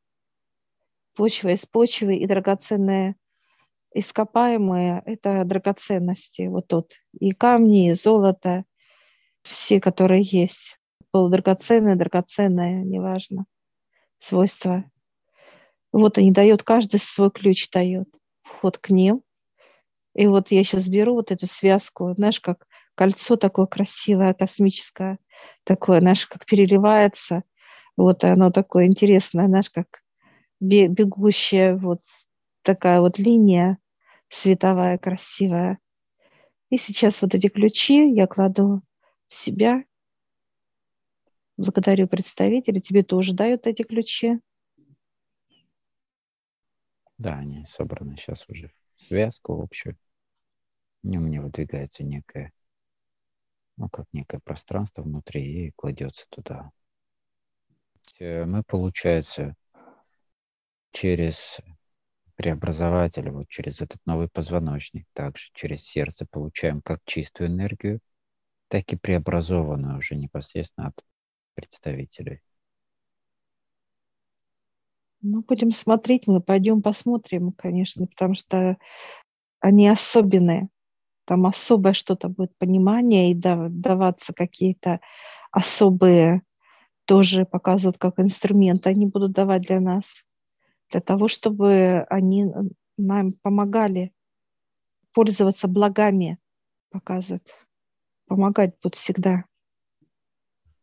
почва 1.15 1.51
из 1.51 1.67
почвы 1.67 2.17
и 2.17 2.27
драгоценные 2.27 3.17
ископаемые– 3.95 5.03
это 5.07 5.45
драгоценности, 5.45 6.47
вот 6.47 6.69
тут. 6.69 6.93
И 7.19 7.31
камни, 7.31 7.91
и 7.91 7.95
золото, 7.95 8.65
все, 9.43 9.81
которые 9.81 10.23
есть 10.23 10.79
полудрагоценное, 11.11 11.97
драгоценное, 11.97 12.83
неважно, 12.85 13.47
свойства. 14.19 14.85
Вот 15.93 16.19
они 16.19 16.33
дают, 16.33 16.63
каждый 16.63 17.01
свой 17.01 17.31
ключ 17.31 17.71
дает, 17.71 18.09
вход 18.43 18.79
к 18.79 18.91
ним. 18.91 19.23
И 20.19 20.27
вот 20.27 20.51
я 20.51 20.65
сейчас 20.65 20.89
беру 20.89 21.15
вот 21.15 21.31
эту 21.31 21.47
связку, 21.47 22.13
знаешь, 22.15 22.41
как 22.41 22.67
кольцо 22.97 23.37
такое 23.37 23.67
красивое, 23.67 24.35
космическое, 24.35 25.21
такое, 25.63 26.01
знаешь, 26.01 26.27
как 26.27 26.45
переливается. 26.45 27.45
Вот 27.97 28.25
оно 28.25 28.51
такое 28.51 28.87
интересное, 28.87 29.47
знаешь, 29.47 29.71
как 29.71 30.03
бегущая 30.59 31.77
вот 31.77 32.01
такая 32.63 33.01
вот 33.01 33.21
линия 33.21 33.79
световая, 34.29 34.99
красивая. 34.99 35.79
И 36.71 36.79
сейчас 36.79 37.23
вот 37.23 37.37
эти 37.37 37.47
ключи 37.47 38.11
я 38.13 38.27
кладу 38.27 38.83
в 39.29 39.35
себя 39.37 39.85
Благодарю 41.57 42.09
представителя. 42.09 42.81
Тебе 42.81 43.05
тоже 43.05 43.35
дают 43.35 43.69
эти 43.69 43.83
ключи? 43.83 44.41
Да, 47.19 47.39
они 47.39 47.65
собраны 47.65 48.17
сейчас 48.17 48.49
уже 48.49 48.73
в 48.97 49.03
связку 49.03 49.63
общую. 49.63 49.97
У 51.03 51.09
меня 51.09 51.43
выдвигается 51.43 52.05
некое, 52.05 52.53
ну, 53.77 53.89
как 53.89 54.07
некое 54.13 54.41
пространство 54.41 55.03
внутри 55.03 55.69
и 55.69 55.73
кладется 55.77 56.27
туда. 56.29 56.71
Э, 58.19 58.45
мы, 58.45 58.63
получается, 58.63 59.55
через 60.91 61.61
преобразователь, 62.35 63.31
вот 63.31 63.49
через 63.49 63.81
этот 63.81 63.99
новый 64.07 64.29
позвоночник, 64.29 65.07
также 65.13 65.51
через 65.55 65.83
сердце 65.85 66.27
получаем 66.31 66.81
как 66.83 67.01
чистую 67.05 67.49
энергию, 67.49 68.01
так 68.69 68.93
и 68.93 68.97
преобразованную 68.97 69.99
уже 69.99 70.15
непосредственно 70.15 70.89
от 70.89 71.05
представителей? 71.55 72.41
Ну, 75.21 75.43
будем 75.43 75.73
смотреть, 75.73 76.29
мы 76.29 76.41
пойдем 76.41 76.81
посмотрим, 76.81 77.51
конечно, 77.53 78.07
потому 78.07 78.35
что 78.35 78.77
они 79.59 79.89
особенные. 79.89 80.69
Там 81.29 81.45
особое 81.45 81.93
что-то 81.93 82.31
будет 82.31 82.57
понимание 82.57 83.31
и 83.31 83.35
даваться 83.35 84.33
какие-то 84.33 84.99
особые 85.51 86.41
тоже 87.05 87.45
показывают 87.45 87.99
как 87.99 88.19
инструменты, 88.19 88.89
они 88.89 89.05
будут 89.05 89.33
давать 89.33 89.61
для 89.61 89.79
нас, 89.79 90.25
для 90.91 91.03
того, 91.03 91.29
чтобы 91.29 92.07
они 92.09 92.47
нам 92.97 93.33
помогали 93.43 94.15
пользоваться 95.13 95.69
благами, 95.69 96.39
показывают. 96.91 97.55
Помогать 98.27 98.75
будут 98.83 98.95
всегда. 98.95 99.45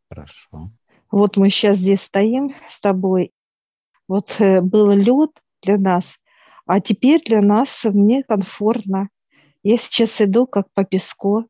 Хорошо. 0.10 0.70
Вот 1.10 1.38
мы 1.38 1.50
сейчас 1.50 1.78
здесь 1.78 2.04
стоим 2.04 2.54
с 2.70 2.80
тобой. 2.80 3.34
Вот 4.08 4.36
э, 4.38 4.62
был 4.62 4.92
лед 4.92 5.42
для 5.64 5.80
нас, 5.80 6.20
а 6.68 6.80
теперь 6.82 7.24
для 7.24 7.42
нас 7.42 7.84
мне 7.86 8.22
комфортно. 8.22 9.10
Я 9.66 9.78
сейчас 9.78 10.22
иду 10.22 10.46
как 10.46 10.72
по 10.74 10.86
песку. 10.86 11.50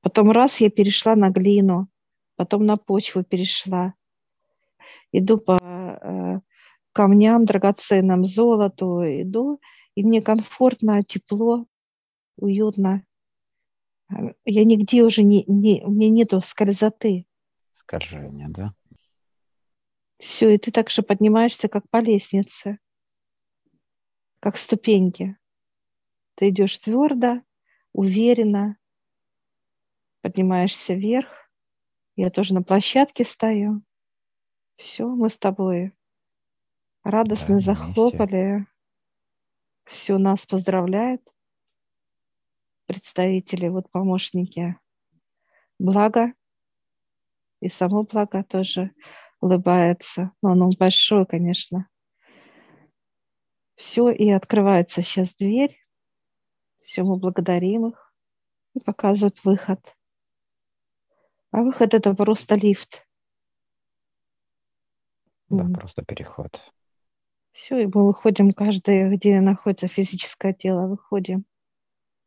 Потом 0.00 0.32
раз 0.32 0.60
я 0.60 0.68
перешла 0.68 1.14
на 1.14 1.30
глину, 1.30 1.86
потом 2.34 2.66
на 2.66 2.76
почву 2.76 3.22
перешла. 3.22 3.94
Иду 5.12 5.38
по, 5.38 5.56
э, 5.60 6.40
камням 6.90 7.44
драгоценным, 7.44 8.24
золоту 8.24 9.04
иду, 9.04 9.60
и 9.94 10.02
мне 10.02 10.20
комфортно, 10.20 11.04
тепло, 11.04 11.66
уютно. 12.36 13.06
Я 14.44 14.64
нигде 14.64 15.04
уже 15.04 15.22
не, 15.22 15.44
не 15.46 15.84
у 15.84 15.92
меня 15.92 16.10
нету 16.10 16.40
скользоты. 16.40 17.26
Скольжения, 17.74 18.48
да? 18.48 18.74
Все, 20.18 20.52
и 20.52 20.58
ты 20.58 20.72
так 20.72 20.90
же 20.90 21.02
поднимаешься, 21.02 21.68
как 21.68 21.88
по 21.90 21.98
лестнице, 21.98 22.80
как 24.40 24.56
ступеньки. 24.56 25.38
Ты 26.38 26.50
идешь 26.50 26.78
твердо, 26.78 27.42
уверенно, 27.92 28.78
поднимаешься 30.20 30.94
вверх. 30.94 31.50
Я 32.14 32.30
тоже 32.30 32.54
на 32.54 32.62
площадке 32.62 33.24
стою. 33.24 33.82
Все, 34.76 35.08
мы 35.08 35.30
с 35.30 35.36
тобой 35.36 35.92
радостно 37.02 37.56
да, 37.56 37.60
захлопали. 37.60 38.66
Все, 39.84 40.16
нас 40.16 40.46
поздравляют 40.46 41.22
представители, 42.86 43.66
вот 43.66 43.90
помощники. 43.90 44.78
Благо, 45.80 46.34
и 47.58 47.68
само 47.68 48.04
благо 48.04 48.44
тоже 48.44 48.92
улыбается. 49.40 50.30
Но 50.40 50.52
он 50.52 50.70
большой, 50.78 51.26
конечно. 51.26 51.88
Все, 53.74 54.10
и 54.10 54.30
открывается 54.30 55.02
сейчас 55.02 55.34
дверь. 55.34 55.76
Все, 56.88 57.02
мы 57.02 57.16
благодарим 57.16 57.88
их 57.88 58.14
и 58.72 58.80
показывают 58.80 59.44
выход. 59.44 59.94
А 61.50 61.60
выход 61.60 61.92
это 61.92 62.14
просто 62.14 62.54
лифт. 62.54 63.06
Да, 65.50 65.64
mm. 65.64 65.74
просто 65.74 66.02
переход. 66.02 66.72
Все, 67.52 67.80
и 67.80 67.84
мы 67.84 68.06
выходим 68.06 68.52
каждый, 68.52 69.14
где 69.14 69.38
находится 69.42 69.86
физическое 69.86 70.54
тело, 70.54 70.86
выходим. 70.86 71.44